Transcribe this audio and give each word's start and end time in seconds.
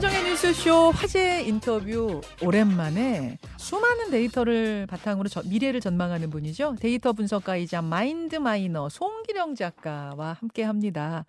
김현정의 0.00 0.30
뉴스쇼 0.30 0.92
화제 0.92 1.42
인터뷰 1.42 2.22
오랜만에 2.42 3.36
수많은 3.58 4.10
데이터를 4.10 4.86
바탕으로 4.86 5.28
저, 5.28 5.42
미래를 5.42 5.80
전망하는 5.80 6.30
분이죠. 6.30 6.76
데이터 6.80 7.12
분석가이자 7.12 7.82
mind 7.82 8.36
miner 8.36 8.88
송길영 8.88 9.54
작가와 9.56 10.32
함께 10.32 10.62
합니다. 10.62 11.26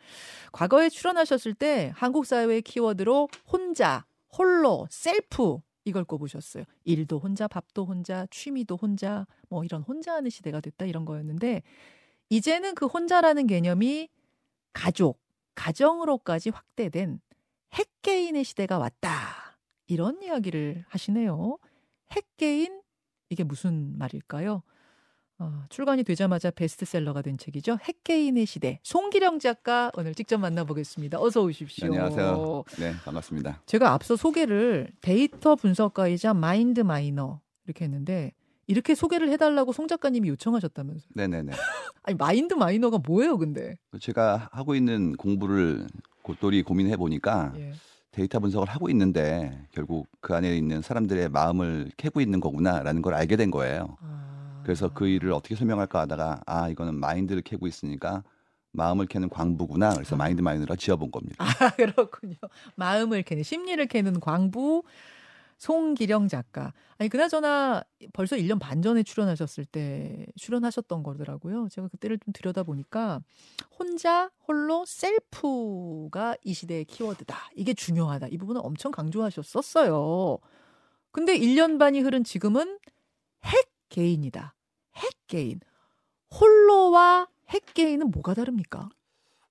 과거에 0.53 0.87
출연하셨을 0.87 1.53
때 1.53 1.91
한국 1.95 2.25
사회의 2.25 2.61
키워드로 2.61 3.27
혼자, 3.51 4.05
홀로, 4.37 4.87
셀프 4.89 5.57
이걸 5.83 6.05
꼽으셨어요. 6.05 6.63
일도 6.85 7.19
혼자, 7.19 7.49
밥도 7.49 7.85
혼자, 7.85 8.25
취미도 8.31 8.77
혼자, 8.77 9.27
뭐 9.49 9.65
이런 9.65 9.81
혼자 9.81 10.13
하는 10.13 10.29
시대가 10.29 10.61
됐다 10.61 10.85
이런 10.85 11.03
거였는데 11.03 11.61
이제는 12.29 12.75
그 12.75 12.85
혼자라는 12.85 13.47
개념이 13.47 14.07
가족, 14.71 15.19
가정으로까지 15.55 16.51
확대된 16.51 17.19
핵개인의 17.73 18.43
시대가 18.43 18.77
왔다. 18.77 19.57
이런 19.87 20.21
이야기를 20.21 20.85
하시네요. 20.87 21.57
핵개인? 22.11 22.81
이게 23.29 23.43
무슨 23.43 23.97
말일까요? 23.97 24.63
어, 25.39 25.63
출간이 25.69 26.03
되자마자 26.03 26.51
베스트셀러가 26.51 27.21
된 27.21 27.37
책이죠. 27.37 27.77
핵개인의 27.81 28.45
시대. 28.45 28.79
송기령 28.83 29.39
작가 29.39 29.91
오늘 29.95 30.13
직접 30.13 30.37
만나보겠습니다. 30.37 31.19
어서 31.19 31.41
오십시오. 31.41 31.89
네, 31.89 31.97
안녕하세요. 31.97 32.63
네, 32.77 32.93
반갑습니다. 33.03 33.63
제가 33.65 33.91
앞서 33.93 34.15
소개를 34.15 34.89
데이터 35.01 35.55
분석가이자 35.55 36.33
마인드 36.33 36.81
마이너 36.81 37.39
이렇게 37.65 37.85
했는데 37.85 38.33
이렇게 38.67 38.93
소개를 38.93 39.31
해달라고 39.31 39.71
송 39.73 39.87
작가님이 39.87 40.29
요청하셨다면서요? 40.29 41.09
네네네. 41.15 41.51
아니 42.03 42.15
mind 42.17 42.53
miner가 42.53 42.99
뭐예요, 42.99 43.37
근데? 43.37 43.77
제가 43.99 44.49
하고 44.51 44.75
있는 44.75 45.15
공부를 45.15 45.87
곰곰이 46.21 46.63
고민해 46.63 46.97
보니까 46.97 47.53
예. 47.57 47.73
데이터 48.11 48.39
분석을 48.39 48.67
하고 48.67 48.89
있는데 48.89 49.67
결국 49.71 50.07
그 50.19 50.35
안에 50.35 50.55
있는 50.57 50.81
사람들의 50.81 51.29
마음을 51.29 51.91
캐고 51.97 52.19
있는 52.19 52.39
거구나라는 52.39 53.01
걸 53.01 53.13
알게 53.13 53.37
된 53.37 53.51
거예요. 53.51 53.97
아... 54.01 54.61
그래서 54.63 54.89
그 54.93 55.07
일을 55.07 55.31
어떻게 55.31 55.55
설명할까 55.55 56.01
하다가 56.01 56.41
아 56.45 56.69
이거는 56.69 56.95
마인드를 56.95 57.41
캐고 57.41 57.67
있으니까 57.67 58.23
마음을 58.71 59.05
캐는 59.05 59.29
광부구나. 59.29 59.93
그래서 59.93 60.15
아. 60.15 60.17
mind 60.17 60.41
miner라 60.41 60.75
지어본 60.75 61.11
겁니다. 61.11 61.35
아 61.39 61.69
그렇군요. 61.75 62.35
마음을 62.75 63.23
캐는 63.23 63.43
심리를 63.43 63.85
캐는 63.87 64.19
광부 64.19 64.83
송길영 65.61 66.27
작가. 66.27 66.73
아니 66.97 67.07
그나저나 67.07 67.83
벌써 68.13 68.35
1년 68.35 68.59
반 68.59 68.81
전에 68.81 69.03
출연하셨을 69.03 69.65
때 69.65 70.25
출연하셨던 70.35 71.03
거더라고요. 71.03 71.69
제가 71.69 71.87
그때를 71.87 72.17
좀 72.17 72.33
들여다 72.33 72.63
보니까 72.63 73.21
혼자 73.77 74.31
홀로 74.47 74.85
셀프가 74.87 76.35
이 76.43 76.55
시대의 76.55 76.85
키워드다. 76.85 77.37
이게 77.55 77.75
중요하다. 77.75 78.29
이 78.29 78.39
부분은 78.39 78.59
엄청 78.61 78.91
강조하셨었어요. 78.91 80.39
근데 81.11 81.37
1년 81.37 81.77
반이 81.77 81.99
흐른 81.99 82.23
지금은 82.23 82.79
핵 83.45 83.71
개인이다. 83.89 84.55
핵 84.95 85.11
개인. 85.27 85.59
홀로와 86.39 87.27
핵 87.49 87.71
개인은 87.75 88.09
뭐가 88.09 88.33
다릅니까? 88.33 88.89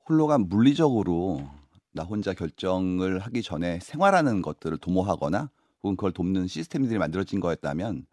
홀로가 0.08 0.38
물리적으로 0.38 1.48
나 1.92 2.02
혼자 2.02 2.34
결정을 2.34 3.20
하기 3.20 3.42
전에 3.44 3.78
생활하는 3.78 4.42
것들을 4.42 4.76
도모하거나 4.78 5.50
혹은 5.82 5.96
그걸 5.96 6.12
돕는 6.12 6.46
시스템들이 6.46 6.98
만들어진 6.98 7.40
거였다면 7.40 8.06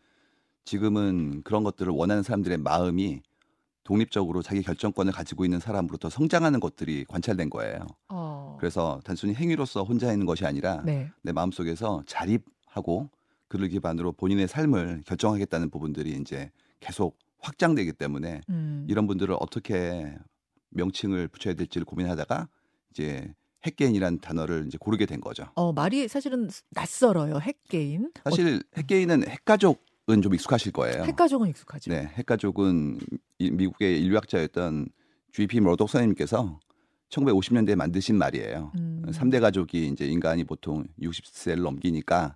지금은 0.65 1.43
그런 1.43 1.63
것들을 1.63 1.91
원하는 1.91 2.23
사람들의 2.23 2.57
마음이 2.57 3.21
독립적으로 3.83 4.41
자기 4.41 4.61
결정권을 4.61 5.13
가지고 5.13 5.45
있는 5.45 5.59
사람으로부터 5.59 6.09
성장하는 6.09 6.59
것들이 6.59 7.05
관찰된 7.05 7.49
거예요. 7.49 7.87
어. 8.09 8.57
그래서 8.59 8.99
단순히 9.05 9.33
행위로서 9.33 9.83
혼자 9.83 10.11
있는 10.11 10.25
것이 10.25 10.45
아니라 10.45 10.81
네. 10.83 11.09
내 11.21 11.31
마음속에서 11.31 12.03
자립하고 12.05 13.09
그를 13.47 13.69
기반으로 13.69 14.11
본인의 14.11 14.49
삶을 14.49 15.03
결정하겠다는 15.05 15.69
부분들이 15.69 16.17
이제 16.19 16.51
계속 16.81 17.17
확장되기 17.39 17.93
때문에 17.93 18.41
음. 18.49 18.85
이런 18.89 19.07
분들을 19.07 19.33
어떻게 19.39 20.13
명칭을 20.71 21.29
붙여야 21.29 21.53
될지를 21.53 21.85
고민하다가 21.85 22.49
이제 22.91 23.33
핵개인이라는 23.65 24.19
단어를 24.19 24.65
이제 24.67 24.77
고르게 24.79 25.05
된 25.05 25.19
거죠. 25.21 25.45
어, 25.55 25.73
말이 25.73 26.07
사실은 26.07 26.49
낯설어요. 26.71 27.39
핵개인. 27.39 28.11
사실 28.23 28.61
핵개인은 28.77 29.27
핵가족은 29.27 30.21
좀 30.21 30.33
익숙하실 30.33 30.71
거예요. 30.71 31.03
핵가족은 31.03 31.49
익숙하죠. 31.49 31.91
네, 31.91 32.07
핵가족은 32.13 32.99
이- 33.39 33.51
미국의 33.51 33.99
인류학자였던 34.03 34.89
G.P. 35.33 35.59
머독 35.61 35.89
선생님께서 35.89 36.59
1950년대에 37.09 37.75
만드신 37.75 38.17
말이에요. 38.17 38.71
음. 38.75 39.03
삼 39.11 39.29
3대 39.29 39.39
가족이 39.39 39.87
이제 39.87 40.05
인간이 40.05 40.43
보통 40.43 40.83
60세를 41.01 41.61
넘기니까 41.61 42.35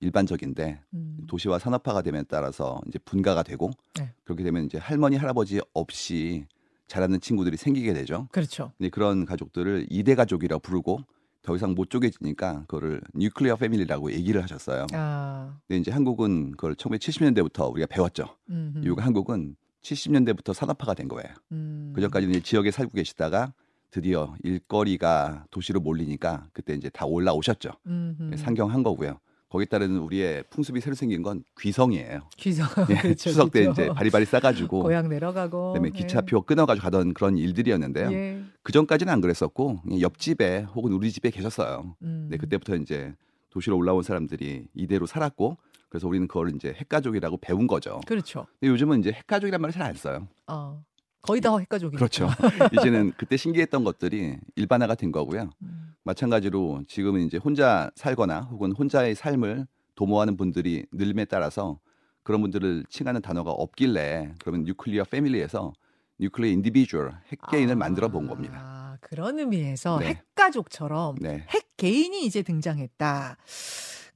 일반적인데 0.00 0.80
음. 0.94 1.18
도시화 1.28 1.58
산업화가 1.58 2.02
됨에 2.02 2.24
따라서 2.28 2.80
이제 2.88 2.98
분가가 2.98 3.42
되고 3.42 3.70
네. 3.94 4.12
그렇게 4.24 4.42
되면 4.42 4.64
이제 4.64 4.76
할머니 4.78 5.16
할아버지 5.16 5.60
없이 5.72 6.44
자라는 6.92 7.20
친구들이 7.20 7.56
생기게 7.56 7.94
되죠. 7.94 8.28
그렇죠. 8.32 8.72
근데 8.76 8.90
그런 8.90 9.24
가족들을 9.24 9.86
이대 9.88 10.14
가족이라고 10.14 10.60
부르고 10.60 10.98
더 11.40 11.56
이상 11.56 11.74
못 11.74 11.88
쪼개지니까 11.88 12.64
그거를 12.66 13.00
뉴클리어 13.14 13.56
패밀리라고 13.56 14.12
얘기를 14.12 14.42
하셨어요. 14.42 14.86
아. 14.92 15.56
근데 15.66 15.80
이제 15.80 15.90
한국은 15.90 16.50
그걸 16.50 16.74
1970년대부터 16.74 17.72
우리가 17.72 17.86
배웠죠. 17.86 18.36
음흠. 18.50 18.84
이유가 18.84 19.06
한국은 19.06 19.56
70년대부터 19.80 20.52
산업화가 20.52 20.92
된 20.92 21.08
거예요. 21.08 21.32
음. 21.52 21.92
그 21.94 22.02
전까지는 22.02 22.34
이제 22.34 22.42
지역에 22.42 22.70
살고 22.70 22.92
계시다가 22.92 23.54
드디어 23.90 24.34
일거리가 24.42 25.46
도시로 25.50 25.80
몰리니까 25.80 26.48
그때 26.52 26.74
이제 26.74 26.90
다 26.90 27.06
올라오셨죠. 27.06 27.70
음흠. 27.86 28.36
상경한 28.36 28.82
거고요. 28.82 29.18
거기에 29.52 29.66
따른 29.66 29.98
우리의 29.98 30.44
풍습이 30.48 30.80
새로 30.80 30.94
생긴 30.96 31.20
건 31.22 31.44
귀성이에요. 31.60 32.20
귀성. 32.38 32.66
예, 32.88 32.94
그렇죠, 32.96 33.14
추석 33.16 33.52
때 33.52 33.64
그렇죠. 33.64 33.82
이제 33.82 33.92
바리바리 33.92 34.24
싸가지고 34.24 34.82
고향 34.82 35.10
내려가고. 35.10 35.74
그다음에 35.74 35.90
기차표 35.90 36.40
끊어가지고 36.40 36.82
가던 36.82 37.12
그런 37.12 37.36
일들이었는데요. 37.36 38.10
예. 38.12 38.42
그 38.62 38.72
전까지는 38.72 39.12
안 39.12 39.20
그랬었고 39.20 39.82
옆집에 40.00 40.62
혹은 40.74 40.92
우리 40.92 41.12
집에 41.12 41.28
계셨어요. 41.28 41.94
음. 42.00 42.28
네, 42.30 42.38
그때부터 42.38 42.76
이제 42.76 43.12
도시로 43.50 43.76
올라온 43.76 44.02
사람들이 44.02 44.68
이대로 44.74 45.04
살았고 45.04 45.58
그래서 45.90 46.08
우리는 46.08 46.26
그걸 46.26 46.54
이제 46.54 46.72
핵가족이라고 46.74 47.36
배운 47.36 47.66
거죠. 47.66 48.00
그렇죠. 48.06 48.46
근데 48.58 48.72
요즘은 48.72 49.00
이제 49.00 49.12
핵가족이란 49.12 49.60
말을 49.60 49.74
잘 49.74 49.82
안 49.82 49.94
써요. 49.94 50.28
어. 50.46 50.82
거의 51.22 51.40
다 51.40 51.56
핵가족이니까. 51.56 51.96
그렇죠. 51.96 52.28
이제는 52.74 53.12
그때 53.16 53.36
신기했던 53.36 53.84
것들이 53.84 54.38
일반화가 54.56 54.96
된 54.96 55.12
거고요. 55.12 55.50
음. 55.62 55.94
마찬가지로 56.02 56.82
지금은 56.88 57.22
이제 57.22 57.36
혼자 57.36 57.90
살거나 57.94 58.40
혹은 58.50 58.72
혼자의 58.72 59.14
삶을 59.14 59.66
도모하는 59.94 60.36
분들이 60.36 60.84
늘림에 60.92 61.24
따라서 61.24 61.78
그런 62.24 62.40
분들을 62.40 62.84
칭하는 62.88 63.22
단어가 63.22 63.50
없길래 63.52 64.34
그러면 64.40 64.64
nuclear 64.64 65.04
family에서 65.04 65.72
nuclear 66.18 66.52
individual 66.52 67.12
핵개인을 67.30 67.74
아, 67.74 67.76
만들어 67.76 68.08
본 68.08 68.26
겁니다. 68.26 68.58
아, 68.60 68.96
그런 69.00 69.38
의미에서 69.38 69.98
네. 69.98 70.06
핵가족처럼 70.06 71.16
네. 71.20 71.44
핵개인이 71.48 72.24
이제 72.24 72.42
등장했다. 72.42 73.36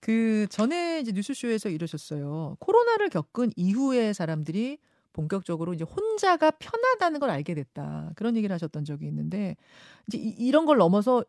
그 0.00 0.46
전에 0.50 1.00
이제 1.00 1.12
뉴스쇼에서 1.12 1.68
이러셨어요. 1.68 2.56
코로나를 2.60 3.08
겪은 3.08 3.50
이후에 3.56 4.12
사람들이 4.12 4.78
본격적으로 5.26 5.72
이제 5.72 5.84
혼자가 5.84 6.50
편하다는 6.50 7.20
걸 7.20 7.30
알게 7.30 7.54
됐다. 7.54 8.12
그런 8.16 8.36
얘기를 8.36 8.52
하셨던 8.52 8.84
적이 8.84 9.06
있는데 9.06 9.56
이제 10.06 10.18
이, 10.18 10.28
이런 10.38 10.66
걸 10.66 10.76
넘어서 10.76 11.24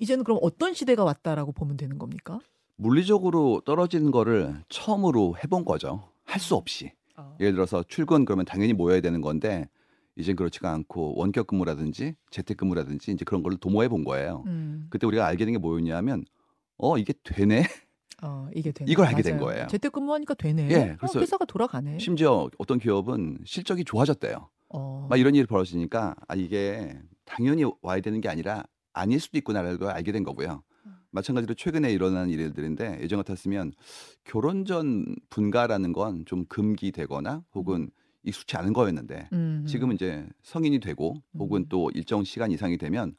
이제는 0.00 0.24
그럼 0.24 0.40
어떤 0.42 0.74
시대가 0.74 1.04
왔다라고 1.04 1.52
보면 1.52 1.76
되는 1.76 1.98
겁니까? 1.98 2.40
물리적으로 2.76 3.60
떨어지는 3.64 4.10
거를 4.10 4.62
처음으로 4.68 5.36
해본 5.42 5.64
거죠. 5.64 6.08
할 6.24 6.40
수 6.40 6.54
없이. 6.56 6.92
예를 7.40 7.54
들어서 7.54 7.82
출근 7.84 8.24
그러면 8.24 8.44
당연히 8.44 8.72
모여야 8.72 9.00
되는 9.00 9.20
건데 9.20 9.68
이젠 10.16 10.34
그렇지가 10.36 10.72
않고 10.72 11.14
원격 11.16 11.46
근무라든지 11.46 12.14
재택 12.30 12.56
근무라든지 12.58 13.12
이제 13.12 13.24
그런 13.24 13.42
걸 13.42 13.56
도모해 13.56 13.88
본 13.88 14.04
거예요. 14.04 14.42
음, 14.46 14.86
그때 14.90 15.06
우리가 15.06 15.26
알게 15.26 15.44
된 15.44 15.54
게 15.54 15.58
뭐였냐면 15.58 16.24
어 16.76 16.98
이게 16.98 17.12
되네. 17.24 17.62
어, 18.22 18.48
이게 18.54 18.72
되네. 18.72 18.90
이걸 18.90 19.06
알게 19.06 19.22
된 19.22 19.36
맞아요. 19.36 19.46
거예요. 19.46 19.66
재택근무하니까 19.68 20.34
되네. 20.34 20.68
예, 20.70 20.90
어, 20.92 20.96
그래서 20.98 21.20
회사가 21.20 21.44
돌아가네. 21.44 21.98
심지어 22.00 22.48
어떤 22.58 22.78
기업은 22.78 23.38
실적이 23.44 23.84
좋아졌대요. 23.84 24.48
어. 24.70 25.06
막 25.08 25.16
이런 25.18 25.34
일이 25.34 25.46
벌어지니까 25.46 26.14
아 26.26 26.34
이게 26.34 26.98
당연히 27.24 27.64
와야 27.82 28.00
되는 28.00 28.20
게 28.20 28.28
아니라 28.28 28.64
아닐 28.92 29.20
수도 29.20 29.38
있구나라는 29.38 29.78
걸 29.78 29.90
알게 29.90 30.12
된 30.12 30.24
거고요. 30.24 30.62
음. 30.86 30.96
마찬가지로 31.10 31.54
최근에 31.54 31.92
일어난 31.92 32.28
일들인데 32.28 32.98
예전 33.02 33.18
같았으면 33.18 33.72
결혼 34.24 34.64
전 34.64 35.14
분가라는 35.30 35.92
건 35.92 36.24
좀 36.26 36.44
금기되거나 36.46 37.44
혹은 37.54 37.90
익숙치 38.24 38.56
않은 38.56 38.72
거였는데 38.72 39.28
음, 39.32 39.64
지금은 39.66 39.94
이제 39.94 40.26
성인이 40.42 40.80
되고 40.80 41.14
혹은 41.38 41.62
음. 41.62 41.66
또 41.68 41.90
일정 41.94 42.24
시간 42.24 42.50
이상이 42.50 42.76
되면 42.76 43.14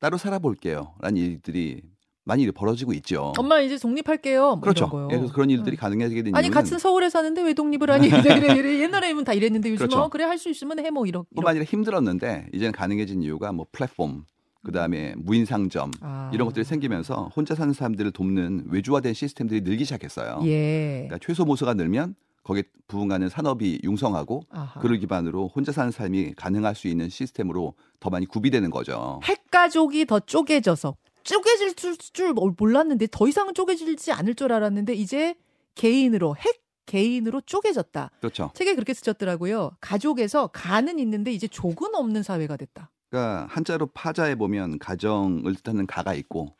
따로 0.00 0.16
살아볼게요라는 0.16 1.16
일들이 1.16 1.82
많이 2.24 2.50
벌어지고 2.50 2.92
있죠. 2.94 3.32
엄마 3.38 3.60
이제 3.60 3.76
독립할게요. 3.78 4.42
뭐 4.56 4.60
그렇죠. 4.60 4.90
예, 5.10 5.16
그래서 5.16 5.32
그런 5.32 5.50
일들이 5.50 5.76
음. 5.76 5.78
가능하게 5.78 6.22
된 6.22 6.34
아니 6.34 6.48
같은 6.50 6.78
서울에 6.78 7.10
사는데 7.10 7.42
왜 7.42 7.52
독립을 7.54 7.90
하니? 7.90 8.08
옛날에는 8.82 9.24
다 9.24 9.32
이랬는데 9.34 9.70
요즘 9.70 9.86
그렇죠. 9.86 10.02
어, 10.02 10.08
그래 10.08 10.24
할 10.24 10.38
수 10.38 10.48
있으면 10.50 10.78
해 10.80 10.90
뭐 10.90 11.06
이런. 11.06 11.24
뿐만 11.34 11.50
아니라 11.52 11.64
힘들었는데 11.64 12.48
이제는 12.52 12.72
가능해진 12.72 13.22
이유가 13.22 13.52
뭐 13.52 13.66
플랫폼 13.72 14.24
그다음에 14.64 15.14
무인 15.16 15.44
상점 15.44 15.90
아. 16.00 16.30
이런 16.32 16.46
것들이 16.48 16.64
생기면서 16.64 17.30
혼자 17.36 17.54
사는 17.54 17.72
사람들을 17.72 18.10
돕는 18.12 18.66
외주화된 18.70 19.12
시스템들이 19.14 19.60
늘기 19.62 19.84
시작했어요. 19.84 20.40
예. 20.44 21.04
그러니까 21.08 21.18
최소 21.24 21.44
모수가 21.44 21.74
늘면 21.74 22.14
거기에 22.42 22.62
부응하는 22.88 23.28
산업이 23.30 23.80
융성하고 23.84 24.42
아하. 24.50 24.80
그를 24.80 24.98
기반으로 24.98 25.48
혼자 25.54 25.72
사는 25.72 25.90
삶이 25.90 26.34
가능할 26.36 26.74
수 26.74 26.88
있는 26.88 27.08
시스템으로 27.08 27.74
더 28.00 28.10
많이 28.10 28.26
구비되는 28.26 28.70
거죠. 28.70 29.20
핵 29.24 29.50
가족이 29.50 30.04
더 30.06 30.20
쪼개져서 30.20 30.94
쪼개질 31.24 31.74
줄, 31.74 31.96
줄 31.96 32.32
몰랐는데 32.32 33.08
더 33.10 33.26
이상은 33.26 33.54
쪼개질지 33.54 34.12
않을 34.12 34.34
줄 34.34 34.52
알았는데 34.52 34.94
이제 34.94 35.34
개인으로 35.74 36.36
핵 36.36 36.62
개인으로 36.86 37.40
쪼개졌다. 37.40 38.10
그렇죠. 38.20 38.50
책에 38.54 38.74
그렇게 38.74 38.92
쓰셨더라고요. 38.94 39.72
가족에서 39.80 40.48
간은 40.48 40.98
있는데 40.98 41.32
이제 41.32 41.48
족은 41.48 41.94
없는 41.94 42.22
사회가 42.22 42.56
됐다. 42.56 42.90
그러니까 43.08 43.46
한자로 43.48 43.86
파자에 43.86 44.34
보면 44.34 44.78
가정을 44.78 45.54
뜻하는 45.56 45.86
가가 45.86 46.14
있고 46.14 46.54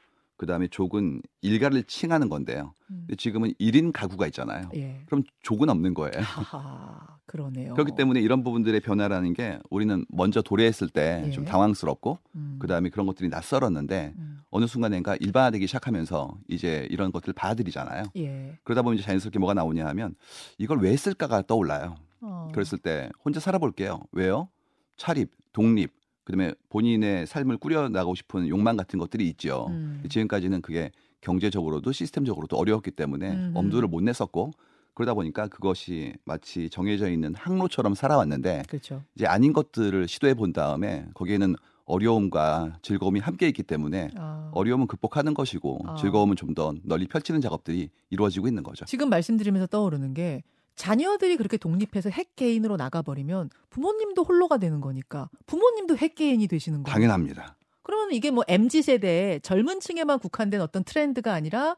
그다음에 0.45 0.69
족은 0.69 1.23
일가를 1.41 1.85
칭하는 1.85 2.29
건데요. 2.29 2.75
음. 2.91 3.07
지금은 3.17 3.53
1인 3.55 3.93
가구가 3.93 4.27
있잖아요. 4.27 4.69
예. 4.77 5.01
그럼 5.07 5.25
족은 5.43 5.71
없는 5.71 5.95
거예요. 5.95 6.13
하하, 6.21 7.19
그러네요. 7.27 7.73
그렇기 7.73 7.93
때문에 7.97 8.21
이런 8.21 8.45
부분들의 8.45 8.79
변화라는 8.81 9.33
게 9.33 9.59
우리는 9.71 10.05
먼저 10.09 10.43
도래했을 10.43 10.89
때좀 10.89 11.45
예. 11.45 11.49
당황스럽고 11.49 12.19
음. 12.35 12.57
그다음에 12.61 12.91
그런 12.91 13.07
것들이 13.07 13.31
낯설었는데 13.31 14.13
음. 14.17 14.41
어느 14.51 14.67
순간인가 14.67 15.17
일반화되기 15.17 15.67
시작하면서 15.67 16.37
이제 16.49 16.87
이런 16.91 17.11
것들을 17.11 17.33
받아들이잖아요. 17.33 18.05
예. 18.17 18.59
그러다 18.65 18.83
보면 18.83 18.99
이제 18.99 19.05
자연스럽게 19.05 19.39
뭐가 19.39 19.55
나오냐 19.55 19.87
하면 19.87 20.15
이걸 20.59 20.79
왜 20.81 20.93
했을까가 20.93 21.43
떠올라요. 21.47 21.97
어. 22.21 22.51
그랬을 22.53 22.79
때 22.79 23.09
혼자 23.25 23.41
살아볼게요. 23.41 24.01
왜요? 24.13 24.49
차립, 24.97 25.31
독립, 25.53 25.93
그다음에 26.25 26.55
본인의 26.71 27.27
삶을 27.27 27.59
꾸려나가고 27.59 28.15
싶은 28.15 28.49
욕망 28.49 28.77
같은 28.77 28.99
것들이 28.99 29.29
있죠. 29.31 29.67
음. 29.71 30.03
지금까지는 30.09 30.63
그게 30.63 30.91
경제적으로도 31.21 31.93
시스템적으로도 31.93 32.57
어려웠기 32.57 32.91
때문에 32.91 33.31
음흠. 33.31 33.59
엄두를 33.59 33.89
못 33.89 34.03
냈었고 34.03 34.53
그러다 34.95 35.15
보니까 35.15 35.49
그것이 35.49 36.15
마치 36.25 36.71
정해져 36.71 37.11
있는 37.11 37.35
항로처럼 37.35 37.95
살아왔는데 37.95 38.63
그렇죠. 38.69 39.03
이제 39.17 39.27
아닌 39.27 39.53
것들을 39.53 40.07
시도해 40.09 40.35
본 40.35 40.53
다음에 40.53 41.07
거기에는 41.15 41.57
어려움과 41.87 42.79
즐거움이 42.83 43.21
함께 43.21 43.47
있기 43.49 43.63
때문에 43.63 44.11
아. 44.17 44.51
어려움은 44.55 44.87
극복하는 44.87 45.35
것이고 45.35 45.81
아. 45.87 45.95
즐거움은 45.97 46.37
좀 46.37 46.55
더 46.55 46.73
널리 46.85 47.09
펼치는 47.09 47.41
작업들이 47.41 47.91
이루어지고 48.11 48.47
있는 48.47 48.63
거죠. 48.63 48.85
지금 48.85 49.11
말씀드리면서 49.11 49.67
떠오르는 49.67 50.15
게 50.15 50.45
자녀들이 50.77 51.37
그렇게 51.37 51.57
독립해서 51.57 52.11
핵 52.11 52.37
개인으로 52.37 52.77
나가버리면 52.77 53.51
부모님도 53.71 54.25
홀로가 54.25 54.59
되는 54.59 54.81
거니까 54.81 55.31
부모님도 55.47 55.97
핵 55.97 56.15
개인이 56.15 56.47
되시는 56.47 56.83
거예요. 56.83 56.93
당연합니다. 56.93 57.57
그러면 57.83 58.13
이게 58.13 58.31
뭐 58.31 58.45
MZ 58.49 58.83
세대 58.83 59.39
젊은 59.43 59.81
층에만 59.81 60.19
국한된 60.19 60.61
어떤 60.61 60.85
트렌드가 60.85 61.33
아니라 61.33 61.77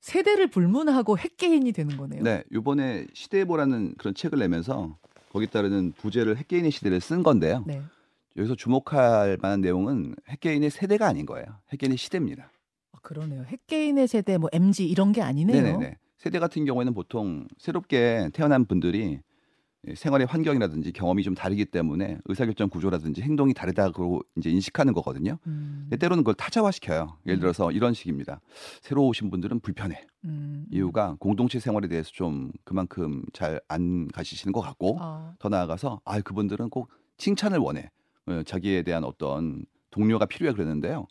세대를 0.00 0.48
불문하고 0.48 1.16
핵 1.16 1.36
개인이 1.36 1.70
되는 1.72 1.96
거네요. 1.96 2.22
네, 2.22 2.42
이번에 2.52 3.06
시대보라는 3.14 3.94
그런 3.98 4.14
책을 4.14 4.38
내면서 4.38 4.98
거기 5.32 5.46
따르는 5.46 5.92
부제를 5.92 6.36
핵개인의 6.36 6.72
시대를 6.72 7.00
쓴 7.00 7.22
건데요. 7.22 7.64
네. 7.66 7.80
여기서 8.36 8.56
주목할 8.56 9.38
만한 9.40 9.60
내용은 9.60 10.14
핵개인의 10.28 10.70
세대가 10.70 11.06
아닌 11.06 11.24
거예요. 11.24 11.46
핵개인의 11.72 11.96
시대입니다. 11.98 12.50
아, 12.92 12.98
그러네요. 13.00 13.44
핵 13.44 13.66
개인의 13.66 14.08
세대 14.08 14.38
뭐 14.38 14.50
MZ 14.52 14.86
이런 14.88 15.12
게 15.12 15.22
아니네요. 15.22 15.62
네네네. 15.62 15.96
세대 16.22 16.38
같은 16.38 16.64
경우에는 16.64 16.94
보통 16.94 17.48
새롭게 17.58 18.30
태어난 18.32 18.64
분들이 18.64 19.18
생활의 19.92 20.28
환경이라든지 20.28 20.92
경험이 20.92 21.24
좀 21.24 21.34
다르기 21.34 21.64
때문에 21.64 22.18
의사결정 22.26 22.68
구조라든지 22.68 23.22
행동이 23.22 23.52
다르다고 23.52 24.20
이제 24.36 24.48
인식하는 24.48 24.92
거거든요. 24.92 25.38
음, 25.48 25.80
근데 25.90 25.96
때로는 25.96 26.22
그걸 26.22 26.34
타자화시켜요. 26.34 27.16
예를 27.26 27.38
음. 27.38 27.40
들어서 27.40 27.72
이런 27.72 27.92
식입니다. 27.92 28.40
새로 28.82 29.04
오신 29.08 29.30
분들은 29.30 29.58
불편해. 29.58 30.06
음, 30.24 30.28
음. 30.28 30.66
이유가 30.70 31.16
공동체 31.18 31.58
생활에 31.58 31.88
대해서 31.88 32.12
좀 32.12 32.52
그만큼 32.62 33.24
잘 33.32 33.60
안 33.66 34.06
가시시는 34.06 34.52
것 34.52 34.60
같고 34.60 34.98
아, 35.00 35.34
더 35.40 35.48
나아가서 35.48 36.02
아 36.04 36.20
그분들은 36.20 36.70
꼭 36.70 36.88
칭찬을 37.16 37.58
원해. 37.58 37.90
어, 38.26 38.42
자기에 38.46 38.82
대한 38.82 39.02
어떤 39.02 39.64
동료가 39.90 40.26
필요해 40.26 40.52
그러는데요. 40.52 41.08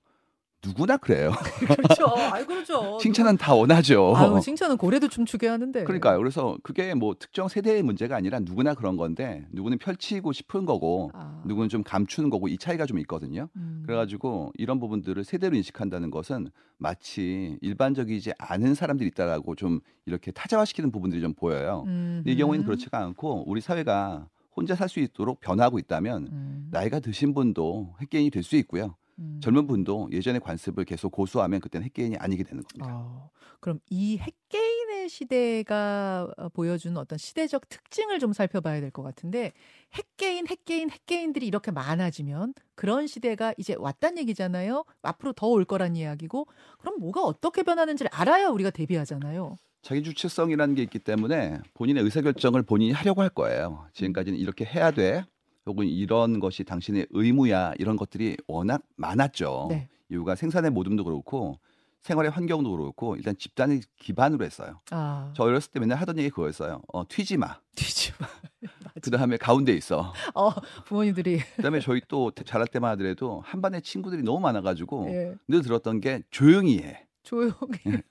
누구나 0.63 0.98
그래요. 0.98 1.31
그렇죠. 1.66 2.06
아이 2.31 2.46
그렇죠. 2.46 2.98
칭찬은 3.02 3.38
다 3.38 3.54
원하죠. 3.56 4.13
아유, 4.16 4.40
칭찬은 4.42 4.78
고래도 4.78 5.08
춤추게 5.08 5.48
하는데. 5.48 5.84
그러니까요. 5.84 6.18
그래서 6.19 6.58
그게 6.62 6.94
뭐 6.94 7.16
특정 7.18 7.48
세대의 7.48 7.81
문제가 7.84 8.16
아니라 8.16 8.40
누구나 8.40 8.74
그런 8.75 8.96
건데 8.96 9.46
누구는 9.52 9.80
펼치고 9.80 10.31
싶은 10.34 10.66
거고 10.66 11.10
아, 11.13 11.42
누구는 11.46 11.69
좀 11.69 11.84
감추는 11.84 12.30
거고 12.30 12.48
이 12.48 12.58
차이가 12.58 12.86
좀 12.86 13.00
있거든요. 13.00 13.50
음. 13.56 13.81
그래가지고 13.86 14.52
이런 14.56 14.80
부분들을 14.80 15.24
세대로 15.24 15.56
인식한다는 15.56 16.12
것은 16.12 16.50
마치 16.78 17.58
일반적이지 17.62 18.34
않은 18.38 18.75
사람들이 18.75 19.10
있다라고 19.10 19.56
좀 19.56 19.80
이렇게 20.06 20.31
타자화시키는 20.31 20.92
부분들이 20.92 21.22
좀 21.22 21.34
보여요. 21.34 21.84
음, 21.88 22.24
이 22.25 22.36
경우에는 22.36 22.63
음. 22.63 22.66
그렇지가 22.66 23.00
않고 23.00 23.46
우리 23.48 23.62
사회가 23.62 24.28
혼자 24.56 24.75
살 24.75 24.90
수 24.90 25.00
있도록 25.00 25.40
변화하고 25.40 25.80
있다면 25.80 26.28
음, 26.31 26.68
나이가 26.72 27.00
드신 27.00 27.34
분도 27.34 27.96
핵개인이 28.02 28.30
될 28.30 28.44
수 28.44 28.58
있고요. 28.58 28.96
음. 29.21 29.39
젊은 29.41 29.68
분도 29.68 30.09
예전의 30.12 30.41
관습을 30.41 30.83
계속 30.85 31.12
고수하면 31.12 31.62
그때는 31.62 31.85
핵개인이 31.85 32.18
아니게 32.18 32.44
되는 32.44 32.63
겁니다. 32.63 32.94
어, 32.94 33.29
그럼 33.59 33.79
이 33.89 34.18
핵개인의 34.18 35.07
시대가 35.09 36.27
어, 36.38 36.50
보여주는 36.50 36.95
어떤 36.97 37.18
시대적 37.18 37.69
특징을 37.69 38.19
좀 38.19 38.33
살펴봐야 38.33 38.79
될 38.81 38.91
것 38.91 39.03
같은데 39.03 39.53
핵개인, 39.94 40.47
핵개인, 40.47 40.89
핵개인들이 40.89 41.45
이렇게 41.47 41.71
많아지면 41.71 42.53
그런 42.75 43.07
시대가 43.07 43.53
이제 43.57 43.75
왔단 43.77 44.18
얘기잖아요. 44.18 44.83
앞으로 45.03 45.33
더 45.33 45.47
올 45.47 45.65
거란 45.65 45.95
이야기고 45.95 46.47
그럼 46.79 47.00
뭐가 47.00 47.21
어떻게 47.24 47.62
변하는지를 47.63 48.09
알아야 48.13 48.47
우리가 48.50 48.69
대비하잖아요. 48.71 49.56
자기 49.83 50.03
주체성이라는 50.03 50.75
게 50.75 50.83
있기 50.83 51.00
때문에 51.00 51.57
본인의 51.74 52.03
의사결정을 52.03 52.62
본인이 52.63 52.91
하려고 52.91 53.21
할 53.21 53.29
거예요. 53.29 53.88
지금까지는 53.94 54.38
이렇게 54.38 54.63
해야 54.65 54.91
돼. 54.91 55.24
혹은 55.66 55.88
이런 55.88 56.40
것이 56.40 56.63
당신의 56.63 57.08
의무야. 57.12 57.74
이런 57.78 57.96
것들이 57.96 58.38
워낙 58.48 58.81
많았죠. 58.96 59.68
네. 59.69 59.88
이유가 60.10 60.36
생산의 60.36 60.72
모둠도 60.72 61.04
그렇고 61.04 61.60
생활의 62.02 62.31
환경도 62.31 62.72
그렇고 62.72 63.16
일단 63.16 63.36
집단을 63.38 63.81
기반으로 64.00 64.44
했어요. 64.44 64.81
아, 64.90 65.31
저 65.36 65.44
어렸을 65.44 65.72
때 65.72 65.80
맨날 65.80 66.00
하던 66.00 66.18
얘기 66.18 66.30
그거였어요. 66.31 66.81
어, 66.92 67.08
튀지 67.08 67.38
마. 67.38 67.58
뒤집어. 67.75 68.25
그 69.02 69.12
다음에 69.12 69.38
가운데 69.38 69.72
있어. 69.74 70.12
어, 70.34 70.52
부모님들이 70.86 71.42
그 71.56 71.62
다음에 71.62 71.80
저희 71.80 72.02
또 72.08 72.31
자랄 72.31 72.68
때만 72.68 72.92
하더라도 72.92 73.42
한 73.46 73.62
반에 73.62 73.81
친구들이 73.81 74.24
너무 74.24 74.40
많아가지고 74.40 75.08
예, 75.10 75.36
늘 75.48 75.62
들었던 75.62 76.02
게 76.02 76.24
조용히 76.31 76.80
해. 76.80 77.06
조용히. 77.24 77.54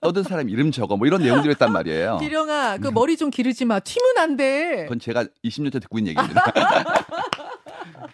떠든 0.01 0.23
사람 0.23 0.49
이름 0.49 0.71
적어. 0.71 0.97
뭐 0.97 1.05
이런 1.09 1.21
내용들이었단 1.23 1.73
말이에요. 1.73 2.19
기령아, 2.19 2.79
그 2.79 2.89
머리 2.89 3.17
좀 3.17 3.31
기르지 3.31 3.65
마. 3.65 3.81
튀면 3.81 4.19
안 4.19 4.37
돼. 4.37 4.85
그건 4.85 5.01
제가 5.01 5.25
20년째 5.45 5.83
듣고 5.83 5.99
있는 5.99 6.11
얘기입니다. 6.13 6.45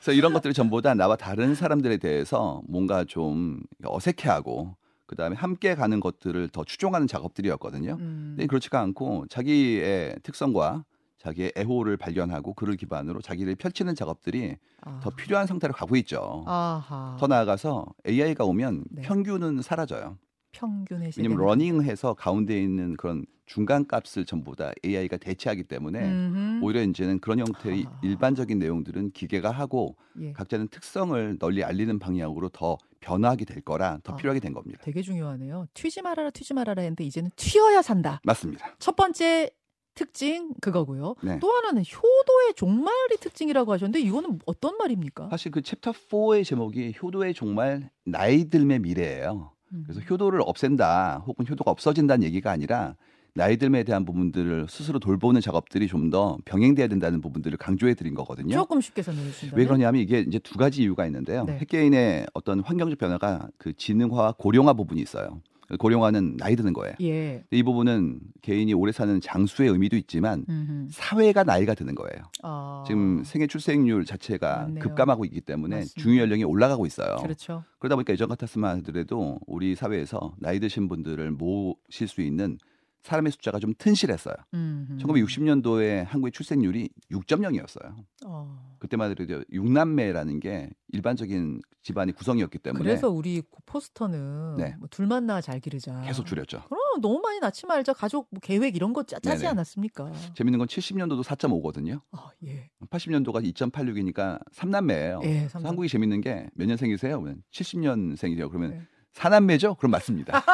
그래서 0.06 0.16
이런 0.16 0.32
것들이 0.32 0.54
전부 0.54 0.80
다 0.80 0.94
나와 0.94 1.16
다른 1.16 1.56
사람들에 1.56 1.96
대해서 1.96 2.62
뭔가 2.68 3.02
좀 3.02 3.58
어색해하고 3.84 4.76
그다음에 5.06 5.34
함께 5.34 5.75
가는 5.75 5.98
것들을 5.98 6.48
더 6.50 6.62
추종하는 6.62 7.08
작업들이었거든요. 7.08 7.96
음, 7.98 8.34
근데 8.36 8.46
그렇지가 8.46 8.80
않고 8.80 9.26
자기의 9.28 10.14
특성과 10.22 10.84
자기의 11.18 11.54
애호를 11.58 11.96
발견하고 11.96 12.54
그를 12.54 12.76
기반으로 12.76 13.20
자기를 13.20 13.56
펼치는 13.56 13.96
작업들이 13.96 14.56
아. 14.82 15.00
더 15.02 15.10
필요한 15.10 15.48
상태로 15.48 15.75
가고 15.75 15.96
있죠. 15.96 16.44
아하. 16.46 17.16
더 17.18 17.26
나아가서 17.26 17.86
AI가 18.06 18.44
오면 18.44 18.84
네. 18.92 19.02
평균은 19.02 19.60
사라져요. 19.62 20.18
평균의. 20.56 21.12
왜냐면 21.16 21.38
learning해서 21.38 22.14
가운데 22.14 22.60
있는 22.60 22.96
그런 22.96 23.26
중간 23.44 23.86
값을 23.86 24.25
전부 24.25 24.56
다 24.56 24.72
AI가 24.84 25.18
대체하기 25.18 25.64
때문에 25.64 26.00
음흠. 26.00 26.64
오히려 26.64 26.82
이제는 26.82 27.20
그런 27.20 27.38
형태의 27.38 27.84
아하. 27.86 28.00
일반적인 28.02 28.58
내용들은 28.58 29.12
기계가 29.12 29.50
하고 29.50 29.96
예. 30.20 30.32
각자는 30.32 30.68
특성을 30.68 31.38
널리 31.38 31.62
알리는 31.62 31.98
방향으로 31.98 32.48
더 32.48 32.76
변화하게 33.00 33.44
될 33.44 33.60
거라 33.60 33.98
더 34.02 34.14
아. 34.14 34.16
필요하게 34.16 34.40
된 34.40 34.52
겁니다. 34.52 34.80
되게 34.82 35.02
중요하네요. 35.02 35.66
튀지 35.75 36.02
말아라, 36.02 36.30
튀지 36.30 36.54
말아라 36.54 36.82
했는데 36.82 37.04
이제는 37.04 37.30
튀어야 37.36 37.82
산다. 37.82 38.20
맞습니다. 38.25 38.75
첫 38.78 38.96
번째 38.96 39.50
특징 39.94 40.52
그거고요. 40.60 41.14
네. 41.22 41.38
또 41.40 41.50
하나는 41.52 41.82
효도의 41.82 42.54
종말이 42.54 43.16
특징이라고 43.18 43.72
하셨는데 43.72 44.00
이거는 44.00 44.40
어떤 44.44 44.76
말입니까? 44.76 45.28
사실 45.30 45.50
그 45.52 45.62
챕터 45.62 45.92
4의 45.92 46.44
제목이 46.44 46.94
효도의 47.02 47.32
종말 47.33 47.90
나이듦의 48.04 48.78
미래예요. 48.78 49.55
음. 49.76 49.85
그래서 49.87 50.00
효도를 50.00 50.40
없앤다 50.45 51.25
혹은 51.26 51.47
효도가 51.49 51.71
없어진다는 51.71 52.25
얘기가 52.25 52.50
아니라 52.50 52.97
나이 53.35 53.59
들에 53.59 53.83
대한 53.85 54.04
부분들을 54.06 54.66
스스로 54.71 54.99
돌보는 54.99 55.42
작업들이 55.42 55.87
좀 55.88 56.11
더 56.11 56.38
병행돼야 56.47 56.87
된다는 56.88 57.21
부분들을 57.21 57.59
강조해 57.59 57.95
드린 57.95 58.14
거거든요. 58.14 58.54
조금 58.54 58.80
쉽게 58.80 59.02
설명해 59.02 59.30
주신다면 59.30 59.59
왜 59.61 59.66
그러냐면 59.66 60.00
이게 60.00 60.21
이제 60.21 60.38
두 60.38 60.56
가지 60.56 60.83
이유가 60.83 61.04
있는데요. 61.06 61.45
네. 61.45 61.59
핵개인의 61.59 62.28
어떤 62.33 62.61
환경적 62.61 62.99
변화가 62.99 63.49
그 63.59 63.76
지능화와 63.76 64.35
고령화 64.38 64.73
부분이 64.75 65.02
있어요. 65.02 65.40
고령화는 65.78 66.37
나이 66.37 66.54
드는 66.56 66.73
거예요. 66.73 66.94
예. 67.02 67.44
이 67.50 67.62
부분은 67.62 68.20
개인이 68.42 68.73
오래 68.75 68.92
사는 68.92 69.20
장수의 69.20 69.70
의미도 69.70 69.96
있지만 69.96 70.44
음흠. 70.49 70.88
사회가 70.90 71.44
나이가 71.44 71.75
드는 71.75 71.94
거예요. 71.94 72.30
어. 72.44 72.85
지금 72.87 73.25
생애 73.25 73.46
출생률 73.46 74.04
자체가 74.04 74.56
맞네요. 74.62 74.82
급감하고 74.82 75.25
있기 75.25 75.40
때문에. 75.40 75.85
중위 75.96 76.18
연령이 76.18 76.44
올라가고 76.44 76.87
있어요. 76.87 77.16
그렇죠. 77.16 77.64
그러다 77.78 77.96
보니까 77.96 78.12
예전 78.12 78.28
같았으면 78.28 78.78
하더라도 78.78 79.38
우리 79.46 79.75
사회에서 79.75 80.35
나이 80.38 80.61
드신 80.61 80.88
분들을 80.88 81.32
모실 81.32 82.08
수 82.08 82.20
있는 82.23 82.58
사람의 83.06 83.32
숫자가 83.32 83.58
좀 83.60 83.72
튼실했어요. 83.78 84.34
음흠. 84.52 84.96
1960년도에 84.98 86.04
한국의 86.04 86.32
출생률이 86.32 86.88
6.0이었어요. 87.10 87.94
어. 88.26 88.76
그때만 88.78 89.10
해도 89.10 89.25
육남매라는 89.52 90.40
게 90.40 90.70
일반적인 90.92 91.60
집안의 91.82 92.14
구성이었기 92.14 92.58
때문에 92.58 92.82
그래서 92.84 93.08
우리 93.08 93.40
그 93.42 93.58
포스터는 93.64 94.56
네. 94.58 94.75
뭐 94.78 94.88
둘만 94.90 95.26
낳아 95.26 95.40
잘 95.40 95.60
기르자. 95.60 96.00
계속 96.02 96.26
줄였죠. 96.26 96.62
그럼 96.68 97.00
너무 97.00 97.20
많이 97.20 97.38
낳지 97.38 97.66
말자. 97.66 97.92
가족 97.92 98.26
뭐 98.30 98.40
계획 98.42 98.75
이런 98.76 98.92
거 98.92 99.02
짜, 99.04 99.18
짜지 99.20 99.42
네네. 99.42 99.50
않았습니까? 99.50 100.12
재밌는 100.34 100.58
건 100.58 100.66
70년도도 100.68 101.22
4.5거든요. 101.22 102.00
아, 102.12 102.30
예. 102.44 102.70
80년도가 102.90 103.42
2.86이니까 103.52 104.40
3남매예요. 104.52 105.25
예, 105.25 105.48
삼남- 105.48 105.66
한국이 105.68 105.88
재밌는 105.88 106.20
게 106.22 106.48
몇 106.54 106.66
년생이세요? 106.66 107.20
그러면 107.20 107.42
70년생이죠. 107.52 108.48
그러면 108.48 108.70
네. 108.70 108.86
사남매죠? 109.16 109.76
그럼 109.76 109.92
맞습니다. 109.92 110.44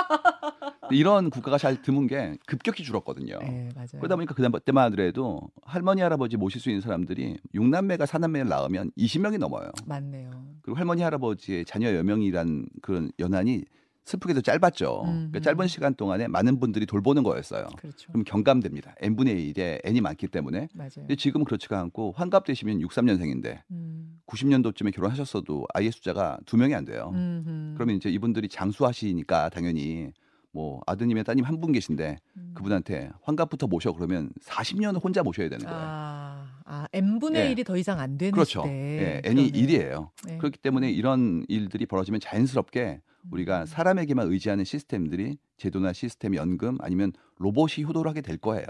이런 0.92 1.30
국가가 1.30 1.58
잘 1.58 1.82
드문 1.82 2.06
게 2.06 2.36
급격히 2.46 2.84
줄었거든요. 2.84 3.38
예, 3.42 3.68
맞아요. 3.74 3.88
그러다 3.98 4.14
보니까 4.14 4.34
그다음 4.34 4.52
때만 4.64 4.84
하더라도 4.84 5.50
할머니 5.64 6.00
할아버지 6.00 6.36
모실 6.36 6.60
수 6.60 6.70
있는 6.70 6.80
사람들이 6.80 7.38
6남매가 7.54 8.06
4남매를 8.06 8.46
낳으면 8.46 8.92
20명이 8.96 9.38
넘어요. 9.38 9.70
맞네요. 9.86 10.30
그리고 10.62 10.78
할머니 10.78 11.02
할아버지의 11.02 11.64
자녀 11.64 11.92
여명이란 11.96 12.66
그런 12.82 13.10
연한이 13.18 13.64
슬프게도 14.04 14.40
짧았죠. 14.42 15.02
음, 15.04 15.30
그러니까 15.30 15.38
음. 15.38 15.42
짧은 15.42 15.68
시간 15.68 15.94
동안에 15.94 16.26
많은 16.28 16.58
분들이 16.58 16.86
돌보는 16.86 17.22
거였어요. 17.22 17.66
그렇죠. 17.76 18.10
그럼 18.10 18.24
경감됩니다. 18.24 18.94
n분의 19.00 19.52
1에 19.52 19.80
n이 19.84 20.00
많기 20.00 20.26
때문에. 20.26 20.68
맞아요. 20.74 20.90
근데 20.96 21.14
지금은 21.16 21.44
그렇지가 21.44 21.78
않고 21.80 22.12
환갑되시면 22.16 22.80
63년생인데 22.80 23.60
음. 23.70 24.20
90년도쯤에 24.26 24.92
결혼하셨어도 24.94 25.66
아이의 25.74 25.92
숫자가 25.92 26.38
두 26.46 26.56
명이 26.56 26.74
안 26.74 26.84
돼요. 26.84 27.10
음흠. 27.14 27.74
그러면 27.74 27.96
이제 27.96 28.08
이분들이 28.10 28.48
장수하시니까 28.48 29.50
당연히 29.50 30.10
뭐 30.54 30.80
아드님의 30.86 31.24
따님 31.24 31.44
한 31.44 31.60
분 31.60 31.72
계신데 31.72 32.18
음. 32.36 32.50
그분한테 32.54 33.10
환갑부터 33.22 33.68
모셔 33.68 33.92
그러면 33.92 34.30
40년 34.44 35.02
혼자 35.02 35.22
모셔야 35.22 35.48
되는 35.48 35.64
거예요. 35.64 35.80
아, 35.80 36.46
아 36.64 36.86
n분의 36.92 37.50
예. 37.50 37.54
1이 37.54 37.64
더 37.64 37.76
이상 37.76 38.00
안 38.00 38.18
되는 38.18 38.32
그렇죠. 38.32 38.62
시대. 38.62 39.22
예, 39.24 39.28
n이 39.30 39.50
그러네요. 39.50 39.66
1이에요. 39.66 40.26
네. 40.26 40.38
그렇기 40.38 40.58
때문에 40.58 40.90
이런 40.90 41.44
일들이 41.48 41.86
벌어지면 41.86 42.20
자연스럽게 42.20 43.00
음. 43.02 43.11
우리가 43.30 43.66
사람에게만 43.66 44.30
의지하는 44.30 44.64
시스템들이 44.64 45.38
제도나 45.56 45.92
시스템, 45.92 46.34
연금 46.34 46.76
아니면 46.80 47.12
로봇이 47.38 47.84
효도를 47.86 48.08
하게 48.08 48.20
될 48.20 48.36
거예요. 48.38 48.66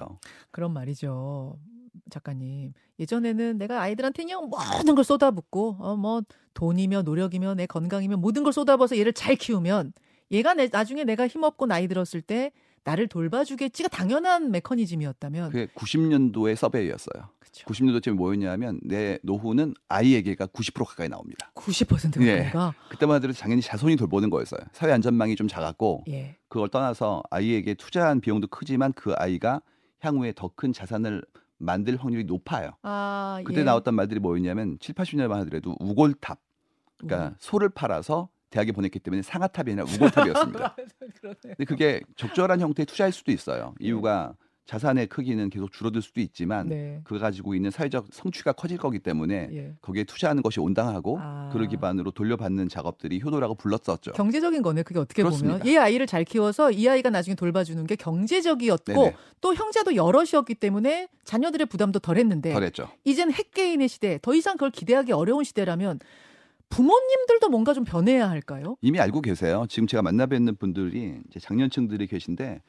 그런 0.50 0.72
말이죠. 0.72 1.58
작가님. 2.10 2.72
예전에는 2.98 3.58
내가 3.58 3.80
아이들한테 3.80 4.24
그냥 4.24 4.48
모든 4.48 4.94
걸 4.94 5.04
쏟아붓고, 5.04 5.76
어, 5.78 5.96
뭐, 5.96 6.22
돈이며 6.54 7.02
노력이며 7.02 7.54
내 7.54 7.66
건강이며 7.66 8.16
모든 8.18 8.42
걸 8.42 8.52
쏟아부어서 8.52 8.98
얘를 8.98 9.12
잘 9.12 9.36
키우면 9.36 9.92
얘가 10.30 10.54
내, 10.54 10.68
나중에 10.70 11.04
내가 11.04 11.26
힘없고 11.26 11.66
나이 11.66 11.88
들었을 11.88 12.22
때 12.22 12.52
나를 12.84 13.06
돌봐주겠지가 13.08 13.88
당연한 13.88 14.50
메커니즘이었다면. 14.50 15.50
그게 15.50 15.66
90년도의 15.74 16.56
서베이였어요. 16.56 17.28
그쵸. 17.52 17.66
90년도 17.66 18.02
쯤에 18.02 18.16
뭐였냐면 18.16 18.80
내 18.82 19.18
노후는 19.22 19.74
아이에게가 19.88 20.46
90% 20.46 20.84
가까이 20.86 21.08
나옵니다. 21.08 21.50
90% 21.54 22.22
예. 22.22 22.36
가까이가. 22.44 22.74
그때만 22.88 23.16
하더라도 23.16 23.38
당연히 23.38 23.60
자손이 23.62 23.96
돌보는 23.96 24.30
거였어요. 24.30 24.60
사회 24.72 24.90
안전망이 24.92 25.36
좀 25.36 25.48
작았고 25.48 26.04
예. 26.08 26.36
그걸 26.48 26.68
떠나서 26.70 27.22
아이에게 27.30 27.74
투자한 27.74 28.20
비용도 28.20 28.48
크지만 28.48 28.92
그 28.94 29.12
아이가 29.16 29.60
향후에 30.00 30.32
더 30.34 30.50
큰 30.56 30.72
자산을 30.72 31.22
만들 31.58 31.96
확률이 31.96 32.24
높아요. 32.24 32.70
아, 32.82 33.40
그때 33.44 33.60
예. 33.60 33.64
나왔던 33.64 33.94
말들이 33.94 34.18
뭐였냐면 34.18 34.78
7, 34.80 34.94
80년만 34.96 35.34
하더라도 35.40 35.76
우골탑. 35.78 36.40
그러니까 36.98 37.28
음. 37.28 37.34
소를 37.38 37.68
팔아서 37.68 38.28
대학에 38.50 38.72
보냈기 38.72 38.98
때문에 38.98 39.22
상아탑이 39.22 39.70
아니라 39.72 39.84
우골탑이었습니다. 39.84 40.76
근데 41.42 41.64
그게 41.64 42.00
적절한 42.16 42.60
형태의 42.60 42.86
투자일 42.86 43.12
수도 43.12 43.30
있어요. 43.32 43.74
이유가 43.78 44.34
자산의 44.64 45.08
크기는 45.08 45.50
계속 45.50 45.72
줄어들 45.72 46.02
수도 46.02 46.20
있지만 46.20 46.68
네. 46.68 47.00
그가 47.04 47.20
가지고 47.20 47.54
있는 47.54 47.70
사회적 47.70 48.06
성취가 48.12 48.52
커질 48.52 48.78
거기 48.78 48.98
때문에 48.98 49.48
예. 49.52 49.74
거기에 49.82 50.04
투자하는 50.04 50.42
것이 50.42 50.60
온당하고 50.60 51.18
아. 51.20 51.50
그를 51.52 51.66
기반으로 51.68 52.12
돌려받는 52.12 52.68
작업들이 52.68 53.20
효도라고 53.20 53.56
불렀었죠. 53.56 54.12
경제적인 54.12 54.62
거네. 54.62 54.84
그게 54.84 55.00
어떻게 55.00 55.22
그렇습니다. 55.22 55.58
보면 55.58 55.72
얘 55.72 55.78
아이를 55.78 56.06
잘 56.06 56.24
키워서 56.24 56.70
이 56.70 56.88
아이가 56.88 57.10
나중에 57.10 57.34
돌봐주는 57.34 57.84
게 57.86 57.96
경제적이었고 57.96 58.92
네네. 58.92 59.16
또 59.40 59.54
형제도 59.54 59.96
여럿이었기 59.96 60.54
때문에 60.54 61.08
자녀들의 61.24 61.66
부담도 61.66 61.98
덜했는데 61.98 62.52
덜했죠. 62.52 62.88
이젠 63.04 63.32
핵개인의 63.32 63.88
시대, 63.88 64.18
더 64.22 64.34
이상 64.34 64.56
그걸 64.56 64.70
기대하기 64.70 65.12
어려운 65.12 65.42
시대라면 65.42 65.98
부모님들도 66.68 67.48
뭔가 67.50 67.74
좀 67.74 67.84
변해야 67.84 68.30
할까요? 68.30 68.76
이미 68.80 68.98
알고 68.98 69.20
계세요. 69.20 69.66
지금 69.68 69.86
제가 69.86 70.02
만나 70.02 70.26
뵙는 70.26 70.56
분들이 70.56 71.18
이제 71.28 71.38
장년층들이 71.38 72.06
계신데 72.06 72.62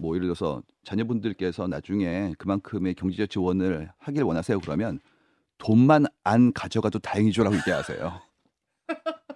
뭐 0.00 0.16
예를 0.16 0.26
들어서 0.26 0.62
자녀분들께서 0.84 1.68
나중에 1.68 2.34
그만큼의 2.38 2.94
경제적 2.94 3.28
지원을 3.28 3.90
하길 3.98 4.22
원하세요. 4.22 4.58
그러면 4.60 4.98
돈만 5.58 6.06
안 6.24 6.52
가져가도 6.52 6.98
다행이죠라고 6.98 7.54
얘기하세요. 7.56 8.20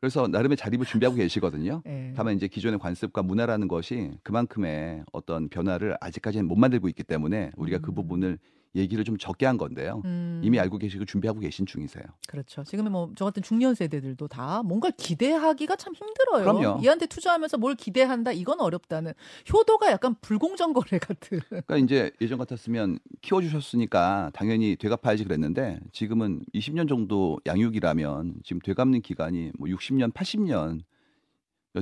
그래서 0.00 0.26
나름의 0.26 0.56
자립을 0.56 0.86
준비하고 0.86 1.16
계시거든요. 1.16 1.82
예. 1.84 2.14
다만 2.16 2.34
이제 2.34 2.48
기존의 2.48 2.78
관습과 2.78 3.22
문화라는 3.22 3.68
것이 3.68 4.12
그만큼의 4.22 5.04
어떤 5.12 5.50
변화를 5.50 5.98
아직까지는 6.00 6.48
못 6.48 6.56
만들고 6.56 6.88
있기 6.88 7.04
때문에 7.04 7.50
우리가 7.56 7.78
그 7.78 7.92
음. 7.92 7.94
부분을 7.94 8.38
얘기를 8.76 9.02
좀 9.02 9.18
적게 9.18 9.46
한 9.46 9.56
건데요. 9.58 10.00
음, 10.04 10.40
이미 10.44 10.60
알고 10.60 10.78
계시고 10.78 11.04
준비하고 11.04 11.40
계신 11.40 11.66
중이세요. 11.66 12.04
그렇죠. 12.28 12.62
지금은 12.62 12.92
뭐 12.92 13.10
저 13.16 13.24
같은 13.24 13.42
중년 13.42 13.74
세대들도 13.74 14.28
다 14.28 14.62
뭔가 14.62 14.90
기대하기가 14.90 15.74
참 15.76 15.92
힘들어요. 15.94 16.44
그럼요. 16.44 16.80
얘한테 16.84 17.06
투자하면서 17.06 17.58
뭘 17.58 17.74
기대한다 17.74 18.30
이건 18.32 18.60
어렵다는 18.60 19.12
효도가 19.52 19.90
약간 19.90 20.14
불공정 20.20 20.72
거래 20.72 20.98
같은. 21.00 21.40
그러니까 21.48 21.76
이제 21.78 22.12
예전 22.20 22.38
같았으면 22.38 22.98
키워주셨으니까 23.22 24.30
당연히 24.34 24.76
되갚아야지 24.76 25.24
그랬는데 25.24 25.80
지금은 25.92 26.42
20년 26.54 26.88
정도 26.88 27.40
양육이라면 27.46 28.34
지금 28.44 28.60
되갚는 28.60 29.00
기간이 29.02 29.50
뭐 29.58 29.68
60년, 29.68 30.12
80년 30.12 30.82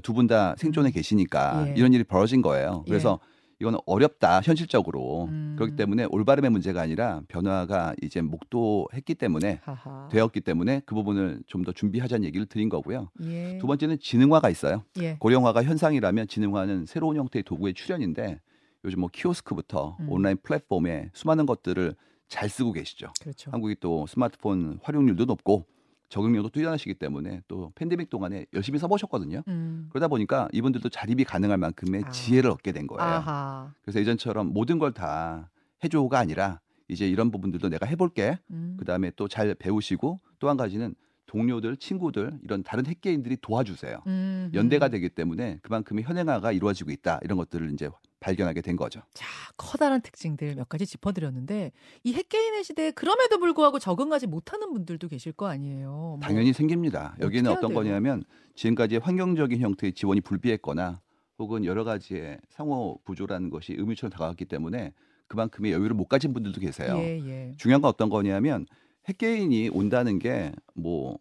두 0.03 0.13
분 0.15 0.27
다 0.27 0.55
생존에 0.59 0.91
계시니까 0.91 1.69
예. 1.69 1.75
이런 1.77 1.93
일이 1.93 2.05
벌어진 2.05 2.43
거예요. 2.43 2.85
그래서 2.87 3.21
이거는 3.61 3.81
어렵다 3.87 4.41
현실적으로 4.41 5.25
음. 5.27 5.55
그렇기 5.59 5.75
때문에 5.77 6.05
올바름의 6.11 6.51
문제가 6.51 6.81
아니라 6.81 7.23
변화가 7.29 7.95
이제 8.03 8.21
목도했기 8.21 9.15
때문에 9.17 9.61
하하. 9.65 10.09
되었기 10.11 10.41
때문에 10.43 10.83
그 10.87 10.95
부분을 10.95 11.43
좀 11.47 11.59
더 11.65 11.73
준비하자는 11.73 12.25
얘기를 12.25 12.47
드린 12.47 12.69
거고요. 12.69 13.11
예. 13.25 13.59
두 13.59 13.67
번째는 13.67 13.99
지능화가 13.99 14.49
있어요. 14.49 14.85
예. 15.01 15.17
고령화가 15.19 15.65
현상이라면 15.65 16.29
지능화는 16.29 16.87
새로운 16.87 17.17
형태의 17.17 17.43
도구의 17.43 17.75
출현인데 17.75 18.41
요즘 18.85 19.01
뭐 19.01 19.11
키오스크부터 19.13 19.97
음. 20.01 20.09
온라인 20.09 20.37
플랫폼에 20.41 21.11
수많은 21.13 21.45
것들을 21.47 21.95
잘 22.29 22.49
쓰고 22.49 22.73
계시죠. 22.73 23.13
그렇죠. 23.21 23.51
한국이 23.51 23.75
또 23.81 24.07
스마트폰 24.07 24.79
활용률도 24.83 25.25
높고 25.25 25.67
적응력도 26.09 26.49
뛰어나시기 26.51 26.95
때문에 26.95 27.43
또 27.49 27.71
팬데믹 27.75 28.09
동안에 28.11 28.47
열심히 28.55 28.79
써보셨거든요. 28.79 29.43
음. 29.49 29.89
그러다 29.91 30.09
보니까 30.09 30.49
이분들도 30.53 30.89
자립이 30.89 31.25
가능할 31.25 31.59
만큼의 31.59 32.05
아. 32.07 32.11
지혜를 32.11 32.51
얻게 32.51 32.73
된 32.73 32.87
거예요. 32.87 33.03
아하. 33.03 33.73
그래서 33.83 34.01
예전처럼 34.01 34.53
모든 34.53 34.79
걸 34.79 34.93
다 34.93 35.51
해줘가 35.85 36.19
아니라 36.19 36.61
이제 36.89 37.07
이런 37.09 37.31
부분들도 37.31 37.69
내가 37.69 37.87
해볼게. 37.87 38.39
음. 38.51 38.77
그 38.79 38.85
다음에 38.85 39.11
또 39.17 39.29
잘 39.29 39.55
배우시고 39.55 40.19
또 40.39 40.49
한 40.49 40.57
가지는 40.57 40.95
동료들, 41.27 41.77
친구들 41.77 42.39
이런 42.43 42.63
다른 42.63 42.87
핵개인들이 42.87 43.37
도와주세요. 43.43 43.99
음. 44.07 44.51
연대가 44.55 44.89
되기 44.89 45.11
때문에 45.11 45.59
그만큼의 45.63 46.05
현행화가 46.05 46.53
이루어지고 46.53 46.91
있다 46.91 47.21
이런 47.23 47.37
것들을 47.37 47.71
이제 47.75 47.91
발견하게 48.21 48.61
된 48.63 48.77
거죠. 48.77 49.01
자, 49.15 49.27
커다란 49.57 50.01
특징들 50.01 50.55
몇 50.57 50.69
가지 50.69 50.87
짚어드렸는데 50.87 51.73
이 52.05 52.13
핵개인의 52.15 52.65
시대에 52.65 52.91
그럼에도 52.91 53.39
불구하고 53.39 53.79
적응하지 53.79 54.27
못하는 54.27 54.73
분들도 54.73 55.09
계실 55.09 55.33
거 55.33 55.47
아니에요. 55.47 55.89
뭐 55.91 56.19
당연히 56.21 56.53
생깁니다. 56.53 57.17
여기는 57.21 57.51
어떤 57.51 57.71
돼요? 57.71 57.79
거냐면 57.79 58.25
지금까지 58.55 58.97
환경적인 58.97 59.61
형태의 59.61 59.93
지원이 59.93 60.21
불비했거나 60.23 61.01
혹은 61.39 61.65
여러 61.65 61.85
가지의 61.85 62.39
상호 62.49 62.99
구조라는 63.05 63.51
것이 63.51 63.75
의무처럼 63.75 64.11
다가왔기 64.11 64.47
때문에 64.47 64.93
그만큼의 65.29 65.73
여유를 65.73 65.95
못 65.95 66.09
가진 66.09 66.33
분들도 66.33 66.61
계세요. 66.61 66.97
예, 66.99 67.21
예. 67.25 67.55
중요한 67.59 67.81
건 67.83 67.89
어떤 67.91 68.09
거냐면 68.09 68.67
핵개인이 69.09 69.69
온다는 69.71 70.19
게 70.19 70.53
뭐 70.75 71.17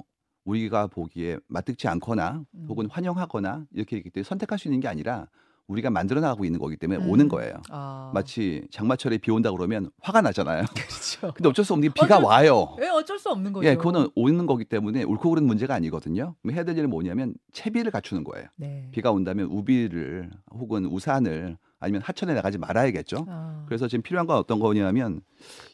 우리가 0.45 0.87
보기에 0.87 1.37
맞득지 1.47 1.89
않거나 1.89 2.45
음. 2.53 2.65
혹은 2.69 2.89
환영하거나 2.89 3.65
이렇게 3.71 3.97
있기 3.97 4.09
때문에 4.11 4.23
선택할 4.23 4.57
수 4.57 4.69
있는 4.69 4.79
게 4.79 4.87
아니라 4.87 5.27
우리가 5.67 5.89
만들어 5.89 6.21
나가고 6.21 6.45
있는 6.45 6.59
거기 6.59 6.77
때문에 6.77 7.03
음. 7.03 7.09
오는 7.09 7.27
거예요. 7.27 7.53
아. 7.69 8.11
마치 8.13 8.65
장마철에 8.71 9.17
비 9.17 9.31
온다 9.31 9.51
그러면 9.51 9.89
화가 10.01 10.21
나잖아요. 10.21 10.63
그렇죠. 10.73 11.33
근데 11.33 11.49
어쩔 11.49 11.65
수 11.65 11.73
없는 11.73 11.89
게 11.89 11.93
비가 11.93 12.15
어쩔- 12.17 12.23
와요. 12.25 12.75
예, 12.81 12.87
어쩔 12.87 13.19
수 13.19 13.29
없는 13.29 13.51
거죠. 13.51 13.67
예, 13.67 13.75
그거는 13.75 14.07
오는 14.15 14.45
거기 14.45 14.63
때문에 14.63 15.03
옳고 15.03 15.29
그른 15.29 15.45
문제가 15.45 15.75
아니거든요. 15.75 16.35
해야 16.49 16.63
될 16.63 16.77
일은 16.77 16.89
뭐냐면 16.89 17.33
채비를 17.51 17.91
갖추는 17.91 18.23
거예요. 18.23 18.47
네. 18.55 18.87
비가 18.91 19.11
온다면 19.11 19.47
우비를 19.47 20.29
혹은 20.51 20.85
우산을 20.85 21.57
아니면 21.79 22.01
하천에 22.01 22.33
나가지 22.33 22.57
말아야겠죠. 22.57 23.25
아. 23.27 23.63
그래서 23.67 23.87
지금 23.87 24.01
필요한 24.01 24.25
건 24.25 24.37
어떤 24.37 24.59
거냐면 24.59 25.21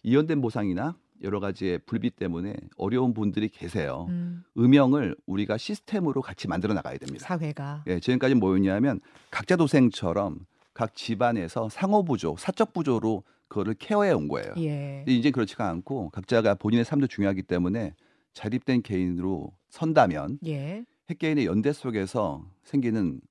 이연된 0.02 0.42
보상이나 0.42 0.96
여러 1.24 1.40
가지의 1.40 1.80
불비 1.80 2.12
때문에 2.12 2.54
어려운 2.78 3.14
분들이 3.14 3.48
계세요. 3.48 4.06
음, 4.10 4.44
음영을 4.58 5.16
우리가 5.26 5.58
시스템으로 5.58 6.22
같이 6.22 6.48
만들어 6.48 6.74
나가야 6.74 6.98
됩니다. 6.98 7.26
사회가 7.26 7.86
예, 7.88 8.00
지금까지 8.00 8.36
뭐였냐면 8.36 9.00
각자 9.32 9.56
도생처럼 9.56 10.46
각 10.74 10.96
집안에서 10.96 11.70
상호 11.70 12.04
부조, 12.04 12.36
사적 12.38 12.74
부조로 12.74 13.24
그거를 13.48 13.76
케어해 13.76 14.12
온 14.12 14.28
거예요. 14.28 14.54
예. 14.58 15.06
이제 15.08 15.32
그렇지가 15.32 15.70
않고 15.70 16.10
각자가 16.10 16.56
본인의 16.56 16.86
삶도 16.86 17.08
중요하기 17.08 17.44
때문에 17.44 17.94
자립된 18.34 18.82
개인으로 18.82 19.54
선다면 19.70 20.40
예. 20.46 20.84
핵개인의 21.10 21.46
연대 21.46 21.72
속에서 21.72 22.46
생기는 22.64 23.22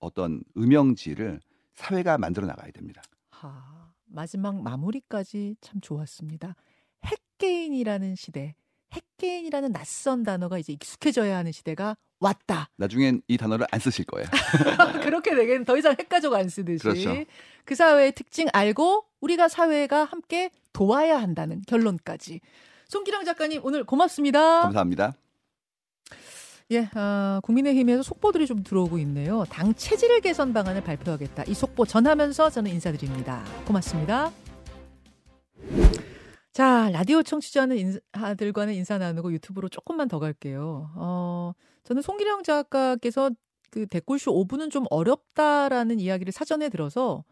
어떤 0.00 0.42
음영지를 0.56 1.40
사회가 1.74 2.18
만들어 2.18 2.46
나가야 2.46 2.72
됩니다. 2.72 3.02
하, 3.30 3.92
마지막 4.06 4.60
마무리까지 4.60 5.56
참 5.60 5.80
좋았습니다. 5.80 6.56
핵개인이라는 7.04 8.14
시대, 8.16 8.54
핵개인이라는 8.92 9.72
낯선 9.72 10.22
단어가 10.22 10.58
이제 10.58 10.72
익숙해져야 10.72 11.36
하는 11.36 11.52
시대가 11.52 11.96
왔다. 12.20 12.68
나중엔 12.76 13.22
이 13.26 13.36
단어를 13.36 13.66
안 13.70 13.80
쓰실 13.80 14.04
거예요. 14.04 14.26
그렇게 15.02 15.34
되겠는 15.34 15.64
더 15.64 15.76
이상 15.76 15.96
핵가족 15.98 16.34
안 16.34 16.48
쓰듯이 16.48 16.82
그렇죠. 16.82 17.14
그 17.64 17.74
사회의 17.74 18.12
특징 18.12 18.48
알고 18.52 19.04
우리가 19.20 19.48
사회가 19.48 20.04
함께 20.04 20.50
도와야 20.72 21.20
한다는 21.20 21.62
결론까지. 21.66 22.40
송기령 22.88 23.24
작가님 23.24 23.60
오늘 23.64 23.84
고맙습니다. 23.84 24.60
감사합니다. 24.62 25.14
예, 26.70 26.88
아, 26.94 27.40
국민의힘에서 27.42 28.02
속보들이 28.02 28.46
좀 28.46 28.62
들어오고 28.62 28.98
있네요. 29.00 29.44
당 29.50 29.74
체질 29.74 30.20
개선 30.20 30.52
방안을 30.52 30.82
발표하겠다. 30.82 31.44
이 31.46 31.54
속보 31.54 31.84
전하면서 31.84 32.50
저는 32.50 32.70
인사드립니다. 32.70 33.44
고맙습니다. 33.66 34.32
자, 36.52 36.90
라디오 36.92 37.22
청취자는 37.22 37.76
인사들과는 37.78 38.74
인사 38.74 38.98
나누고 38.98 39.32
유튜브로 39.32 39.68
조금만 39.70 40.08
더 40.08 40.18
갈게요. 40.18 40.90
어, 40.96 41.52
저는 41.84 42.02
송기령 42.02 42.42
작가께서 42.42 43.30
그 43.70 43.86
댓글쇼 43.86 44.32
5분은 44.44 44.70
좀 44.70 44.84
어렵다라는 44.90 45.98
이야기를 45.98 46.30
사전에 46.32 46.68
들어서 46.68 47.24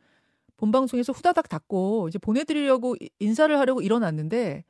본방송에서 0.56 1.12
후다닥 1.12 1.50
닫고 1.50 2.08
이제 2.08 2.18
보내드리려고 2.18 2.96
이- 2.98 3.10
인사를 3.18 3.56
하려고 3.58 3.82
일어났는데 3.82 4.64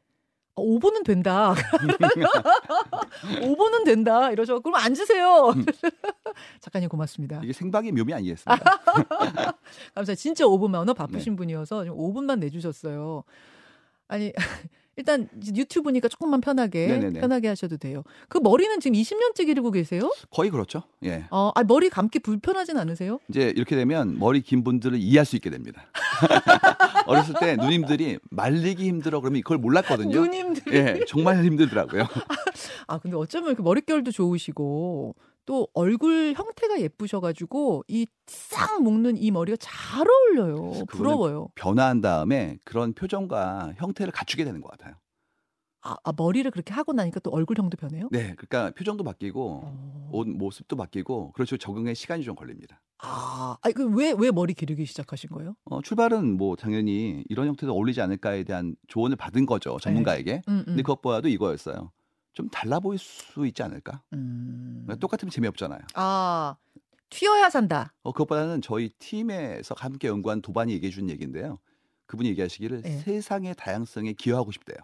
어, 0.57 0.65
5분은 0.65 1.05
된다. 1.05 1.55
5분은 3.43 3.85
된다. 3.85 4.33
이러셔. 4.33 4.59
그럼 4.59 4.75
앉으세요. 4.75 5.55
작가님 6.61 6.89
고맙습니다. 6.89 7.41
이게 7.45 7.53
생방의 7.53 7.93
묘미 7.93 8.13
아니겠습니까? 8.15 8.59
감사합니다. 9.95 10.15
진짜 10.17 10.45
5분만. 10.45 10.79
워낙 10.79 10.95
바쁘신 10.95 11.37
분이어서 11.37 11.85
좀 11.85 11.97
5분만 11.97 12.41
내주셨어요. 12.41 13.23
아니, 14.11 14.33
일단 14.97 15.29
유튜브니까 15.57 16.09
조금만 16.09 16.41
편하게, 16.41 16.89
네네네. 16.89 17.21
편하게 17.21 17.49
하셔도 17.49 17.79
돼요. 17.79 18.03
그 18.29 18.39
머리는 18.39 18.81
지금 18.81 19.01
20년째 19.01 19.47
기르고 19.47 19.71
계세요? 19.71 20.13
거의 20.31 20.51
그렇죠. 20.51 20.83
예. 21.05 21.25
어, 21.31 21.53
아, 21.55 21.63
머리 21.63 21.89
감기 21.89 22.19
불편하진 22.19 22.77
않으세요? 22.77 23.19
이제 23.29 23.53
이렇게 23.57 23.77
되면 23.77 24.19
머리 24.19 24.43
긴 24.43 24.63
분들을 24.63 24.99
이해할 24.99 25.25
수 25.25 25.37
있게 25.37 25.49
됩니다. 25.49 25.87
어렸을 27.07 27.35
때 27.41 27.57
누님들이 27.57 28.19
말리기 28.31 28.85
힘들어 28.87 29.21
그러면 29.21 29.39
이걸 29.39 29.57
몰랐거든요. 29.59 30.11
누님들이. 30.21 30.77
예, 30.77 31.01
정말 31.07 31.43
힘들더라고요. 31.45 32.07
아, 32.89 32.99
근데 32.99 33.17
어쩌면 33.17 33.51
이렇게 33.51 33.63
머릿결도 33.63 34.11
좋으시고, 34.11 35.15
또 35.47 35.69
얼굴 35.75 36.35
형태가 36.37 36.81
예쁘셔가지고, 36.81 37.85
이 37.89 38.07
싹 38.27 38.83
묶는 38.83 39.17
이 39.17 39.31
머리가 39.33 39.57
잘 39.61 40.07
어울려요. 40.09 40.85
부러워요. 40.87 41.49
변화한 41.57 42.01
다음에 42.01 42.59
그런 42.65 42.93
표정과 42.93 43.75
형태를 43.77 44.13
갖추게 44.13 44.45
되는 44.45 44.61
것 44.61 44.71
같아요. 44.71 44.95
아, 45.83 45.97
아, 46.05 46.13
머리를 46.17 46.49
그렇게 46.51 46.73
하고 46.75 46.93
나니까 46.93 47.21
또 47.21 47.31
얼굴형도 47.31 47.77
변해요? 47.77 48.09
네, 48.13 48.35
그러니까 48.37 48.71
표정도 48.77 49.03
바뀌고 49.03 49.63
어. 49.65 50.11
옷 50.13 50.29
모습도 50.29 50.77
바뀌고 50.77 51.33
그렇죠 51.33 51.57
적응에 51.57 51.95
시간이 51.95 52.23
좀 52.23 52.35
걸립니다. 52.35 52.81
아, 53.03 53.57
아니, 53.63 53.73
그 53.73 53.87
왜, 53.87 54.15
왜 54.17 54.31
머리 54.31 54.53
기르기 54.53 54.85
시작하신 54.85 55.31
거예요? 55.31 55.55
어, 55.65 55.81
출발은 55.81 56.37
뭐 56.37 56.55
당연히 56.55 57.25
이런 57.31 57.47
형태도 57.49 57.73
어울리지 57.73 58.01
않을까에 58.03 58.45
대한 58.45 58.77
조언을 58.89 59.17
받은 59.17 59.47
거죠 59.47 59.79
전문가에게. 59.81 60.43
음, 60.49 60.59
음. 60.59 60.65
근데 60.67 60.83
그것보다도 60.83 61.29
이거였어요. 61.29 61.91
좀 62.33 62.49
달라 62.49 62.81
보일 62.81 62.99
수 62.99 63.47
있지 63.47 63.63
않을까? 63.63 64.03
음. 64.13 64.87
똑같으면 65.01 65.31
재미없잖아요. 65.31 65.81
아, 65.95 66.57
튀어야 67.11 67.51
산다. 67.51 67.93
어, 68.03 68.13
그것보다는 68.13 68.63
저희 68.63 68.91
팀에서 68.99 69.75
함께 69.77 70.09
연구한 70.09 70.41
도반이 70.43 70.73
얘기해 70.75 70.91
준 70.91 71.11
얘기인데요. 71.11 71.59
그분이 72.07 72.29
얘기하시기를 72.31 72.83
네. 72.83 72.99
세상의 72.99 73.55
다양성에 73.57 74.13
기여하고 74.15 74.53
싶대요. 74.53 74.79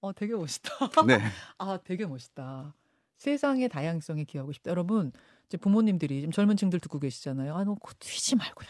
어, 0.00 0.12
되게 0.12 0.34
멋있다. 0.34 0.70
네. 1.06 1.18
아, 1.58 1.78
되게 1.82 2.06
멋있다. 2.06 2.74
세상의 3.16 3.68
다양성에 3.68 4.24
기여하고 4.24 4.52
싶다. 4.52 4.70
여러분, 4.70 5.12
이제 5.46 5.56
부모님들이 5.56 6.22
좀 6.22 6.30
젊은 6.30 6.56
층들 6.56 6.80
듣고 6.80 7.00
계시잖아요. 7.00 7.54
아, 7.54 7.64
너 7.64 7.76
튀지 7.98 8.36
말고, 8.36 8.64
야, 8.64 8.68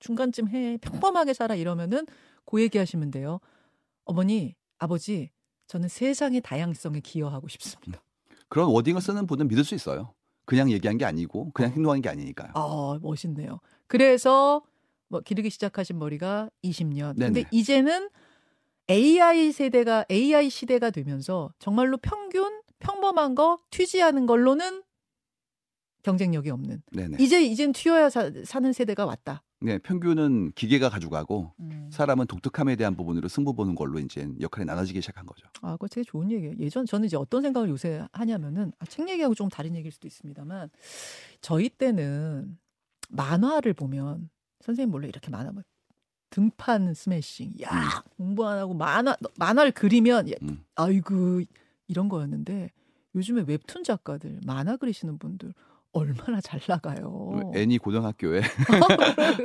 중간쯤 0.00 0.48
해. 0.48 0.76
평범하게 0.78 1.32
살아. 1.32 1.54
이러면은 1.54 2.06
그 2.44 2.60
얘기 2.60 2.78
하시면 2.78 3.10
돼요. 3.10 3.40
어머니, 4.04 4.54
아버지, 4.78 5.30
저는 5.66 5.88
세상의 5.88 6.40
다양성에 6.42 7.00
기여하고 7.00 7.48
싶습니다. 7.48 8.02
그런 8.48 8.68
워딩을 8.68 9.00
쓰는 9.00 9.26
분은 9.26 9.48
믿을 9.48 9.64
수 9.64 9.74
있어요. 9.74 10.14
그냥 10.44 10.70
얘기한 10.70 10.96
게 10.96 11.04
아니고 11.04 11.50
그냥 11.52 11.72
행동한 11.72 12.00
게 12.00 12.08
아니니까요. 12.08 12.52
아, 12.54 12.98
멋있네요. 13.02 13.60
그래서 13.88 14.62
뭐 15.08 15.20
기르기 15.20 15.50
시작하신 15.50 15.98
머리가 15.98 16.50
20년. 16.62 17.18
근데 17.18 17.30
네네. 17.42 17.48
이제는 17.50 18.08
AI 18.88 19.52
세대가 19.52 20.04
AI 20.10 20.48
시대가 20.50 20.90
되면서 20.90 21.52
정말로 21.58 21.96
평균 21.98 22.60
평범한 22.78 23.34
거 23.34 23.58
튀지 23.70 24.02
않은 24.02 24.26
걸로는 24.26 24.84
경쟁력이 26.04 26.50
없는. 26.50 26.82
네네. 26.92 27.16
이제 27.18 27.42
이젠 27.42 27.72
튀어야 27.72 28.08
사, 28.10 28.30
는 28.60 28.72
세대가 28.72 29.04
왔다. 29.04 29.42
네, 29.66 29.78
평균은 29.78 30.52
기계가 30.52 30.88
가져가고 30.88 31.52
음. 31.58 31.88
사람은 31.90 32.28
독특함에 32.28 32.76
대한 32.76 32.94
부분으로 32.94 33.26
승부 33.26 33.52
보는 33.52 33.74
걸로 33.74 33.98
이제 33.98 34.28
역할이 34.40 34.64
나눠지기 34.64 35.00
시작한 35.00 35.26
거죠. 35.26 35.48
아, 35.60 35.72
그거 35.72 35.88
되게 35.88 36.04
좋은 36.04 36.30
얘기예요. 36.30 36.54
예전 36.60 36.86
저는 36.86 37.06
이제 37.06 37.16
어떤 37.16 37.42
생각을 37.42 37.68
요새 37.68 38.06
하냐면은 38.12 38.70
아, 38.78 38.84
책 38.84 39.08
얘기하고 39.08 39.34
조금 39.34 39.50
다른 39.50 39.74
얘기일 39.74 39.90
수도 39.90 40.06
있습니다만 40.06 40.70
저희 41.40 41.68
때는 41.68 42.56
만화를 43.08 43.72
보면 43.74 44.30
선생님 44.60 44.92
몰래 44.92 45.08
이렇게 45.08 45.30
만화 45.30 45.50
막 45.50 45.64
등판 46.30 46.94
스매싱, 46.94 47.54
야 47.62 48.04
공부 48.16 48.46
안 48.46 48.60
하고 48.60 48.72
만화 48.72 49.16
만화를 49.36 49.72
그리면 49.72 50.30
야, 50.30 50.34
음. 50.42 50.64
아이고 50.76 51.42
이런 51.88 52.08
거였는데 52.08 52.70
요즘에 53.16 53.42
웹툰 53.48 53.82
작가들 53.82 54.38
만화 54.46 54.76
그리시는 54.76 55.18
분들 55.18 55.54
얼마나 55.96 56.40
잘 56.40 56.60
나가요. 56.66 57.50
애니 57.54 57.78
고등학교에 57.78 58.42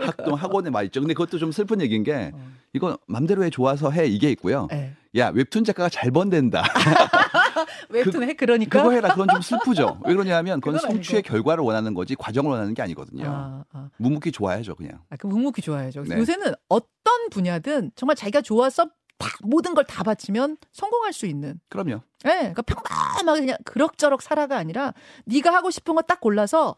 학동 0.02 0.34
학원에 0.36 0.70
막 0.70 0.84
있죠. 0.84 1.00
근데 1.00 1.14
그것도 1.14 1.40
좀 1.40 1.52
슬픈 1.52 1.80
얘기인 1.82 2.04
게 2.04 2.32
어. 2.34 2.40
이거 2.74 2.98
맘대로 3.08 3.44
해 3.44 3.50
좋아서 3.50 3.90
해 3.92 4.06
이게 4.08 4.30
있고요. 4.32 4.68
예. 4.74 4.94
야 5.18 5.30
웹툰 5.30 5.64
작가가 5.64 5.90
잘 5.90 6.12
번댄다. 6.12 6.64
웹툰 7.90 8.24
해 8.24 8.34
그러니까 8.34 8.80
그거 8.80 8.92
해라. 8.92 9.10
그건 9.10 9.28
좀 9.30 9.42
슬프죠. 9.42 10.00
왜 10.06 10.14
그러냐면 10.14 10.62
그건 10.62 10.78
그건 10.78 10.92
성취의 10.96 11.18
아니고. 11.20 11.30
결과를 11.34 11.64
원하는 11.64 11.94
거지 11.94 12.16
과정을 12.16 12.52
원하는 12.52 12.74
게 12.74 12.82
아니거든요. 12.82 13.26
아, 13.28 13.64
아. 13.74 13.90
묵묵히 13.98 14.32
좋아야죠 14.32 14.76
그냥. 14.76 15.00
아, 15.10 15.16
그 15.18 15.28
묵묵히 15.28 15.62
좋아야죠. 15.62 16.04
네. 16.04 16.18
요새는 16.18 16.54
어떤 16.70 17.30
분야든 17.30 17.92
정말 17.96 18.16
자기가 18.16 18.42
좋아서 18.42 18.88
다 19.22 19.38
모든 19.44 19.74
걸 19.74 19.84
다 19.86 20.04
바치면 20.04 20.58
성공할 20.72 21.14
수 21.14 21.26
있는. 21.26 21.60
그럼요. 21.70 22.02
예, 22.26 22.30
그러니까 22.54 22.62
평범하게 22.64 23.40
그냥 23.42 23.58
그럭저럭 23.66 24.22
살아가 24.22 24.58
아니라 24.58 24.94
네가 25.26 25.54
하고 25.54 25.70
싶은 25.72 25.96
거 25.96 26.02
딱 26.02 26.20
골라서 26.20 26.76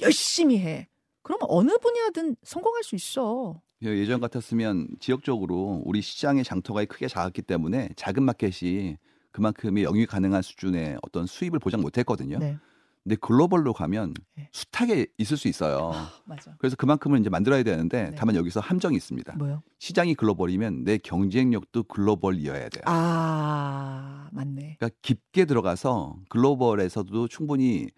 열심히 0.00 0.58
해. 0.58 0.88
그러면 1.22 1.46
어느 1.50 1.76
분야든 1.78 2.36
성공할 2.42 2.82
수 2.82 2.94
있어. 2.94 3.60
예, 3.84 3.88
예전 3.88 4.20
같았으면 4.20 4.88
지역적으로 5.00 5.82
우리 5.84 6.02
시장의 6.02 6.44
장터가 6.44 6.84
크게 6.86 7.08
작았기 7.08 7.42
때문에 7.42 7.90
작은 7.96 8.22
마켓이 8.22 8.96
그만큼의 9.32 9.84
영위 9.84 10.06
가능한 10.06 10.42
수준의 10.42 10.98
어떤 11.02 11.26
수입을 11.26 11.58
보장 11.60 11.80
못했거든요. 11.80 12.38
네, 12.38 12.58
근데 13.02 13.16
글로벌로 13.16 13.72
가면 13.72 14.14
네. 14.36 14.48
숫하게 14.52 15.06
있을 15.16 15.36
수 15.36 15.48
있어요. 15.48 15.92
맞아. 16.26 16.54
그래서 16.58 16.76
그만큼을 16.76 17.18
이제 17.20 17.30
만들어야 17.30 17.62
되는데 17.62 18.10
네. 18.10 18.16
다만 18.16 18.36
여기서 18.36 18.60
함정이 18.60 18.96
있습니다. 18.96 19.36
뭐요? 19.36 19.62
시장이 19.78 20.14
글로벌이면 20.14 20.84
내 20.84 20.98
경쟁력도 20.98 21.84
글로벌이어야 21.84 22.68
돼요. 22.68 22.82
아, 22.86 24.28
맞네. 24.32 24.76
그러니까 24.78 24.90
깊게 25.02 25.46
들어가서 25.46 26.18
글로벌에서도 26.28 27.28
충분히 27.28 27.88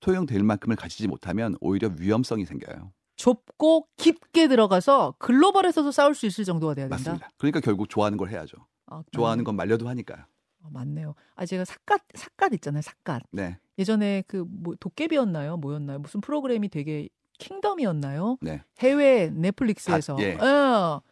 토용될 0.00 0.42
만큼을 0.42 0.76
가지지 0.76 1.08
못하면 1.08 1.56
오히려 1.60 1.90
위험성이 1.98 2.44
생겨요. 2.44 2.92
좁고 3.16 3.88
깊게 3.96 4.48
들어가서 4.48 5.16
글로벌에서도 5.18 5.90
싸울 5.92 6.14
수 6.14 6.26
있을 6.26 6.44
정도가 6.44 6.74
돼야 6.74 6.86
된다. 6.86 6.96
맞습니다. 6.96 7.28
그러니까 7.36 7.60
결국 7.60 7.88
좋아하는 7.88 8.16
걸 8.18 8.30
해야죠. 8.30 8.56
아, 8.86 9.02
좋아하는 9.12 9.44
건 9.44 9.56
말려도 9.56 9.88
하니까요. 9.88 10.24
어, 10.62 10.68
맞네요. 10.70 11.14
아 11.34 11.46
제가 11.46 11.64
삿갓 11.64 12.00
삿갓 12.14 12.54
있잖아요. 12.54 12.82
삿갓. 12.82 13.22
네. 13.32 13.58
예전에 13.78 14.22
그 14.26 14.44
뭐 14.48 14.74
도깨비였나요? 14.78 15.56
뭐였나요? 15.56 15.98
무슨 15.98 16.20
프로그램이 16.20 16.68
되게 16.68 17.08
킹덤이었나요? 17.38 18.38
네. 18.40 18.62
해외 18.80 19.30
넷플릭스에서 19.30 20.14
갓, 20.16 20.22
예. 20.22 20.34
어, 20.34 21.02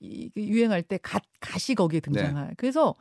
이, 0.00 0.28
그 0.34 0.40
유행할 0.42 0.82
때 0.82 0.98
갓, 1.02 1.22
갓이 1.40 1.74
거기에 1.76 2.00
네. 2.00 2.10
등장할. 2.10 2.54
그래서 2.56 2.94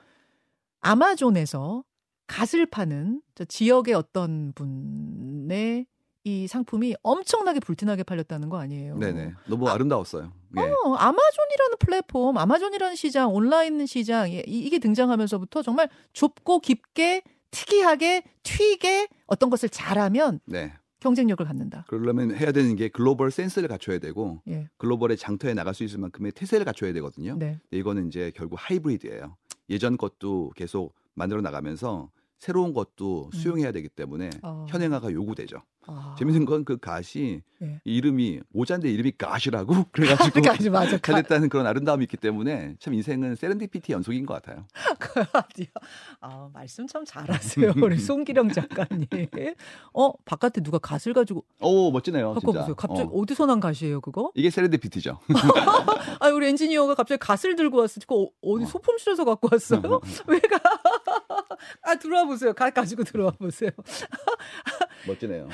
아마존에서 0.81 1.83
갓을 2.27 2.65
파는 2.65 3.21
저 3.35 3.45
지역의 3.45 3.93
어떤 3.93 4.51
분의 4.53 5.85
이 6.23 6.47
상품이 6.47 6.95
엄청나게 7.03 7.59
불티나게 7.61 8.03
팔렸다는 8.03 8.49
거 8.49 8.57
아니에요? 8.59 8.97
네네. 8.97 9.33
너무 9.47 9.69
아 9.69 9.77
름다웠어요. 9.77 10.33
예. 10.57 10.61
어, 10.61 10.93
아마존이라는 10.95 11.77
플랫폼, 11.79 12.37
아마존이라는 12.37 12.95
시장, 12.95 13.33
온라인 13.33 13.85
시장 13.85 14.29
이- 14.29 14.43
이게 14.45 14.77
등장하면서부터 14.79 15.61
정말 15.61 15.89
좁고 16.13 16.59
깊게 16.59 17.23
특이하게 17.51 18.23
튀게 18.43 19.07
어떤 19.25 19.49
것을 19.49 19.69
잘하면 19.69 20.39
네. 20.45 20.73
경쟁력을 20.99 21.45
갖는다. 21.45 21.85
그러려면 21.87 22.35
해야 22.35 22.51
되는 22.51 22.75
게 22.75 22.89
글로벌 22.89 23.31
센스를 23.31 23.67
갖춰야 23.69 23.99
되고 23.99 24.41
예. 24.47 24.67
글로벌의 24.77 25.17
장터에 25.17 25.53
나갈 25.53 25.73
수 25.73 25.83
있을 25.83 25.99
만큼의 25.99 26.31
태세를 26.31 26.65
갖춰야 26.65 26.91
되거든요. 26.93 27.35
네. 27.37 27.59
이거는 27.71 28.07
이제 28.07 28.31
결국 28.35 28.57
하이브리드예요. 28.59 29.37
예전 29.69 29.97
것도 29.97 30.51
계속 30.55 30.95
만들어 31.13 31.41
나가면서 31.41 32.09
새로운 32.39 32.73
것도 32.73 33.29
음. 33.33 33.37
수용해야 33.37 33.71
되기 33.71 33.89
때문에 33.89 34.29
어. 34.43 34.65
현행화가 34.69 35.11
요구되죠. 35.11 35.61
아. 35.87 36.15
재밌는 36.19 36.45
건그 36.45 36.77
갓이 36.77 37.41
예. 37.63 37.81
이름이 37.85 38.41
모자인데 38.49 38.91
이름이 38.91 39.13
갓이라고 39.17 39.85
그래가지고 39.91 40.41
그러니까 40.41 40.69
맞아. 40.69 40.97
가, 40.97 41.13
잘됐다는 41.13 41.49
그런 41.49 41.65
아름다움이 41.65 42.03
있기 42.03 42.17
때문에 42.17 42.75
참 42.79 42.93
인생은 42.93 43.35
세렌디피티 43.35 43.93
연속인 43.93 44.25
것 44.25 44.35
같아요. 44.35 44.65
아, 46.21 46.49
말씀 46.53 46.85
참 46.87 47.03
잘하세요. 47.05 47.73
우리 47.81 47.97
송기령 47.97 48.51
작가님. 48.51 49.07
어, 49.93 50.11
바깥에 50.25 50.61
누가 50.61 50.77
갓을 50.77 51.13
가지고 51.13 51.43
오 51.61 51.91
멋지네요. 51.91 52.33
갖고. 52.35 52.53
보세요. 52.53 52.75
갑자기 52.75 53.09
어. 53.11 53.19
어. 53.21 53.25
디서 53.25 53.45
난 53.45 53.59
갓이에요, 53.59 54.01
그거? 54.01 54.31
이게 54.35 54.49
세렌디피티죠. 54.49 55.19
아, 56.19 56.27
우리 56.29 56.47
엔지니어가 56.49 56.95
갑자기 56.95 57.19
갓을 57.19 57.55
들고 57.55 57.77
왔어. 57.77 57.99
그거 58.01 58.23
어- 58.23 58.29
어디 58.41 58.63
어. 58.63 58.67
소품실에서 58.67 59.25
갖고 59.25 59.49
왔어요? 59.51 60.01
왜 60.27 60.39
가? 60.39 60.59
아, 61.81 61.95
들어와 61.95 62.25
보세요. 62.25 62.53
갓 62.53 62.73
가지고 62.73 63.03
들어와 63.03 63.31
보세요. 63.31 63.71
멋지네요. 65.07 65.47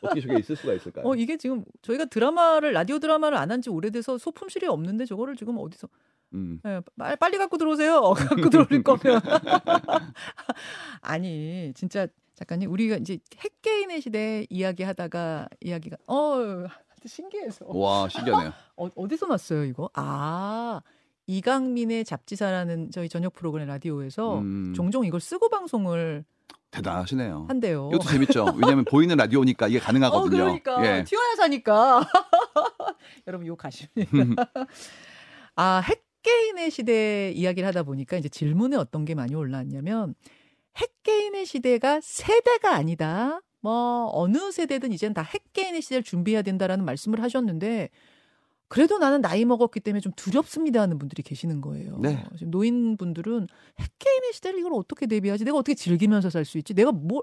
어떻게 0.00 0.20
저게 0.20 0.38
있을 0.38 0.56
수가 0.56 0.72
있을까요? 0.74 1.06
어, 1.06 1.14
이게 1.14 1.36
지금 1.36 1.64
저희가 1.82 2.04
드라마를 2.06 2.72
라디오 2.72 2.98
드라마를 2.98 3.36
안 3.38 3.50
한 3.50 3.60
지 3.62 3.70
오래돼서 3.70 4.18
소품실이 4.18 4.66
없는데 4.66 5.04
저거를 5.06 5.36
지금 5.36 5.56
어디서 5.58 5.88
음. 6.34 6.60
예, 6.66 6.80
빨리, 6.96 7.16
빨리 7.16 7.38
갖고 7.38 7.56
들어오세요. 7.58 8.00
갖고 8.16 8.50
들어올 8.50 8.82
거면. 8.82 9.20
아니, 11.00 11.72
진짜 11.74 12.06
작가님, 12.34 12.70
우리가 12.70 12.96
이제 12.96 13.18
핵개인의 13.38 14.00
시대 14.00 14.46
이야기하다가 14.50 15.48
이야기가 15.60 15.96
어, 16.06 16.66
신기해서. 17.04 17.66
와 17.68 18.08
신기하네요. 18.08 18.52
어, 18.76 18.88
어디서 18.94 19.26
났어요, 19.26 19.64
이거? 19.64 19.88
아, 19.94 20.80
이강민의 21.26 22.04
잡지사라는 22.04 22.90
저희 22.90 23.08
저녁 23.08 23.32
프로그램 23.32 23.68
라디오에서 23.68 24.38
음, 24.40 24.72
종종 24.76 25.04
이걸 25.04 25.20
쓰고 25.20 25.48
방송을 25.48 26.24
대단하시네요. 26.76 27.46
한대요. 27.48 27.90
이것도 27.92 28.08
재밌죠. 28.08 28.44
왜냐하면 28.56 28.84
보이는 28.84 29.16
라디오니까 29.16 29.68
이게 29.68 29.78
어, 29.78 29.80
가능하거든요. 29.80 30.38
그러니까 30.38 30.84
예. 30.98 31.04
튀어야 31.04 31.34
사니까. 31.36 32.06
여러분 33.26 33.46
욕 33.46 33.56
가십니다. 33.56 34.12
아 35.56 35.82
핵개인의 35.82 36.70
시대 36.70 37.32
이야기를 37.32 37.66
하다 37.66 37.84
보니까 37.84 38.16
이제 38.16 38.28
질문에 38.28 38.76
어떤 38.76 39.04
게 39.04 39.14
많이 39.14 39.34
올라왔냐면 39.34 40.14
핵개인의 40.76 41.46
시대가 41.46 42.00
세대가 42.02 42.74
아니다. 42.74 43.40
뭐 43.60 44.10
어느 44.12 44.52
세대든 44.52 44.92
이젠 44.92 45.14
다 45.14 45.22
핵개인의 45.22 45.80
시대를 45.82 46.02
준비해야 46.02 46.42
된다라는 46.42 46.84
말씀을 46.84 47.22
하셨는데 47.22 47.88
그래도 48.68 48.98
나는 48.98 49.20
나이 49.20 49.44
먹었기 49.44 49.80
때문에 49.80 50.00
좀 50.00 50.12
두렵습니다 50.16 50.80
하는 50.80 50.98
분들이 50.98 51.22
계시는 51.22 51.60
거예요. 51.60 51.98
네. 51.98 52.24
지금 52.36 52.50
노인분들은 52.50 53.46
핵개인의 53.78 54.32
시대를 54.32 54.58
이걸 54.58 54.72
어떻게 54.74 55.06
대비하지? 55.06 55.44
내가 55.44 55.56
어떻게 55.58 55.74
즐기면서 55.74 56.30
살 56.30 56.44
수 56.44 56.58
있지? 56.58 56.74
내가 56.74 56.90
뭘 56.92 57.22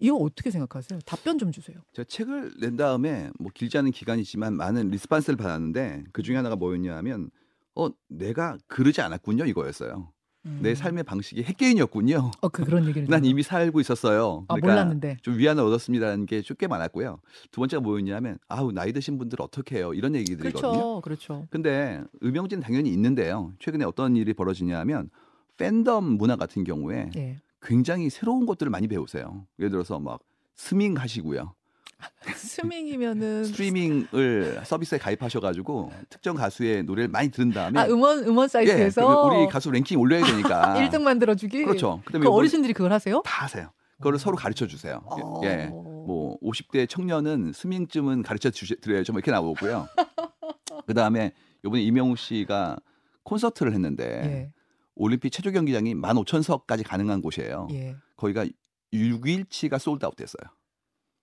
이거 0.00 0.16
어떻게 0.16 0.50
생각하세요? 0.50 1.00
답변 1.06 1.38
좀 1.38 1.50
주세요. 1.52 1.76
제가 1.92 2.06
책을 2.08 2.52
낸 2.60 2.76
다음에 2.76 3.30
뭐 3.38 3.50
길지 3.52 3.78
않은 3.78 3.90
기간이지만 3.90 4.54
많은 4.56 4.90
리스판스를 4.90 5.36
받았는데 5.36 6.04
그 6.12 6.22
중에 6.22 6.36
하나가 6.36 6.54
뭐였냐면 6.56 7.30
어 7.74 7.88
내가 8.08 8.58
그러지 8.68 9.00
않았군요 9.00 9.44
이거였어요. 9.46 10.12
음. 10.46 10.60
내 10.62 10.74
삶의 10.74 11.04
방식이 11.04 11.42
핵개인이었군요. 11.42 12.30
어, 12.40 12.48
그 12.48 12.64
그런 12.64 12.86
얘기를 12.86 13.06
난. 13.10 13.24
이미 13.24 13.42
살고 13.42 13.80
있었어요. 13.80 14.44
아, 14.48 14.54
그러니까 14.54 14.66
몰랐는데. 14.72 15.16
좀 15.22 15.36
위안을 15.36 15.62
얻었습니다라는 15.64 16.26
게 16.26 16.42
꽤 16.58 16.66
많았고요. 16.66 17.20
두 17.50 17.60
번째가 17.60 17.80
뭐였냐면 17.82 18.38
아우 18.48 18.72
나이 18.72 18.92
드신 18.92 19.18
분들 19.18 19.40
어떻게 19.42 19.78
해요 19.78 19.92
이런 19.94 20.14
얘기들이거든요. 20.14 20.70
그렇죠. 20.72 21.00
그렇죠. 21.02 21.46
근데 21.50 22.02
음영진 22.22 22.60
당연히 22.60 22.90
있는데요. 22.90 23.52
최근에 23.58 23.84
어떤 23.84 24.16
일이 24.16 24.32
벌어지냐면 24.32 25.10
팬덤 25.56 26.04
문화 26.16 26.36
같은 26.36 26.64
경우에 26.64 27.10
예. 27.16 27.36
굉장히 27.60 28.08
새로운 28.08 28.46
것들을 28.46 28.70
많이 28.70 28.86
배우세요. 28.86 29.44
예를 29.58 29.70
들어서 29.70 29.98
막 29.98 30.20
스밍 30.54 30.96
하시고요. 30.96 31.54
스밍이면은 32.34 33.44
스트리밍을 33.44 34.60
서비스에 34.64 34.98
가입하셔가지고 34.98 35.92
특정 36.08 36.36
가수의 36.36 36.84
노래를 36.84 37.08
많이 37.08 37.30
들은 37.30 37.50
다음에 37.50 37.80
아, 37.80 37.86
음원 37.86 38.24
음원 38.24 38.44
예, 38.44 38.48
사이트에서 38.48 39.06
그러면 39.06 39.42
우리 39.42 39.48
가수 39.50 39.70
랭킹 39.70 39.98
올려야 39.98 40.24
되니까 40.24 40.74
1등 40.78 41.02
만들어 41.02 41.34
주기. 41.34 41.64
그렇죠. 41.64 42.02
그다음에 42.04 42.24
그 42.24 42.30
어르신들이 42.30 42.72
그걸 42.72 42.92
하세요? 42.92 43.22
다 43.24 43.44
하세요. 43.44 43.70
그거를 43.96 44.18
서로 44.18 44.36
가르쳐 44.36 44.66
주세요. 44.66 45.02
어. 45.06 45.40
예. 45.44 45.66
뭐 45.66 46.38
50대 46.40 46.88
청년은 46.88 47.52
스밍쯤은 47.52 48.22
가르쳐 48.22 48.50
주 48.50 48.80
드려야죠. 48.80 49.12
뭐 49.12 49.18
이렇게 49.18 49.30
나오고요. 49.32 49.88
그 50.86 50.94
다음에 50.94 51.32
요번에 51.64 51.82
이명우 51.82 52.16
씨가 52.16 52.78
콘서트를 53.24 53.72
했는데 53.72 54.04
예. 54.24 54.52
올림픽 54.94 55.30
체조 55.30 55.50
경기장이 55.50 55.94
15,000석까지 55.94 56.86
가능한 56.86 57.22
곳이에요. 57.22 57.68
예. 57.72 57.96
거기가 58.16 58.46
6일치가 58.92 59.78
솔드아웃 59.78 60.16
됐어요. 60.16 60.50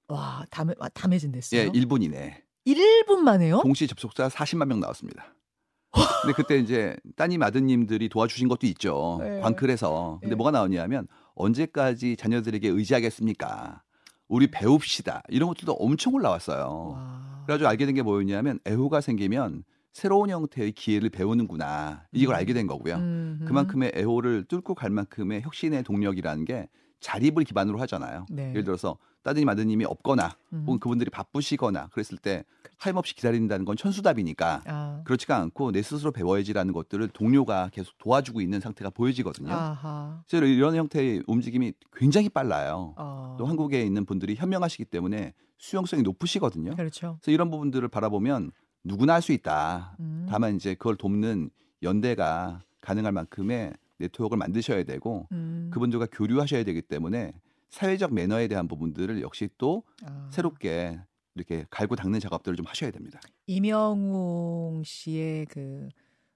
와, 0.07 0.45
담에 0.51 0.73
아, 0.79 0.89
담해진 0.89 1.31
됐어요. 1.31 1.61
예, 1.61 1.69
1분 1.69 2.03
이내. 2.03 2.43
1분 2.65 3.17
만에요? 3.19 3.61
동시 3.61 3.87
접속자 3.87 4.27
40만 4.29 4.67
명 4.67 4.79
나왔습니다. 4.79 5.35
근데 6.21 6.33
그때 6.35 6.57
이제 6.57 6.95
따님 7.15 7.41
아드님들이 7.41 8.09
도와주신 8.09 8.47
것도 8.49 8.67
있죠. 8.67 9.19
네. 9.21 9.39
광클에서. 9.39 10.17
근데 10.21 10.31
네. 10.31 10.35
뭐가 10.35 10.51
나오냐면 10.51 11.07
언제까지 11.35 12.17
자녀들에게 12.17 12.67
의지하겠습니까? 12.67 13.81
우리 14.27 14.47
배웁시다. 14.47 15.23
이런 15.29 15.47
것들도 15.49 15.73
엄청 15.73 16.13
올라왔어요. 16.15 16.89
와. 16.93 17.43
그래가지고 17.45 17.69
알게 17.69 17.85
된 17.85 17.95
게 17.95 18.01
뭐였냐면 18.01 18.59
애호가 18.67 18.99
생기면 19.01 19.63
새로운 19.93 20.29
형태의 20.29 20.73
기회를 20.73 21.09
배우는구나. 21.11 22.05
이걸 22.11 22.35
음. 22.35 22.37
알게 22.39 22.53
된 22.53 22.67
거고요. 22.67 22.95
음흠. 22.95 23.45
그만큼의 23.45 23.93
애호를 23.95 24.45
뚫고 24.45 24.75
갈 24.75 24.89
만큼의 24.89 25.43
혁신의 25.43 25.83
동력이라는 25.83 26.43
게 26.43 26.67
자립을 26.99 27.43
기반으로 27.45 27.79
하잖아요. 27.81 28.25
네. 28.29 28.49
예를 28.49 28.63
들어서 28.65 28.97
따님 29.25 29.49
아드님이 29.49 29.85
없거나 29.85 30.37
음. 30.53 30.63
혹은 30.67 30.79
그분들이 30.79 31.09
바쁘시거나 31.09 31.87
그랬을 31.87 32.19
때 32.19 32.45
하염없이 32.77 33.15
기다린다는 33.15 33.65
건 33.65 33.75
천수답이니까 33.75 34.61
아. 34.67 35.01
그렇지가 35.03 35.35
않고 35.37 35.71
내 35.71 35.81
스스로 35.81 36.11
배워야지라는 36.11 36.71
것들을 36.73 37.07
동료가 37.07 37.69
계속 37.73 37.97
도와주고 37.97 38.39
있는 38.39 38.59
상태가 38.59 38.91
보여지거든요. 38.91 39.51
아하. 39.51 40.21
그래서 40.29 40.45
이런 40.45 40.75
형태의 40.75 41.23
움직임이 41.25 41.73
굉장히 41.95 42.29
빨라요. 42.29 42.93
어. 42.97 43.35
또 43.39 43.47
한국에 43.47 43.81
있는 43.81 44.05
분들이 44.05 44.35
현명하시기 44.35 44.85
때문에 44.85 45.33
수용성이 45.57 46.03
높으시거든요. 46.03 46.75
그렇죠. 46.75 47.17
그래서 47.19 47.31
이런 47.31 47.49
부분들을 47.49 47.87
바라보면 47.87 48.51
누구나 48.83 49.15
할 49.15 49.21
수 49.23 49.31
있다. 49.31 49.95
음. 49.99 50.27
다만 50.29 50.55
이제 50.55 50.75
그걸 50.75 50.97
돕는 50.97 51.49
연대가 51.81 52.61
가능할 52.81 53.11
만큼의 53.11 53.73
네트워크를 53.97 54.37
만드셔야 54.37 54.83
되고 54.83 55.27
음. 55.31 55.71
그분들과 55.73 56.05
교류하셔야 56.11 56.63
되기 56.63 56.83
때문에 56.83 57.33
사회적 57.75 58.13
매너에 58.13 58.47
대한 58.47 58.69
부분들을 58.69 59.21
역시 59.21 59.49
또 59.57 59.83
아. 60.05 60.29
새롭게 60.31 60.97
이렇게 61.35 61.65
갈고 61.69 61.97
닦는 61.97 62.21
작업들을 62.21 62.55
좀 62.55 62.65
하셔야 62.65 62.89
됩니다. 62.89 63.19
이명웅 63.47 64.83
씨의 64.85 65.45
그 65.47 65.89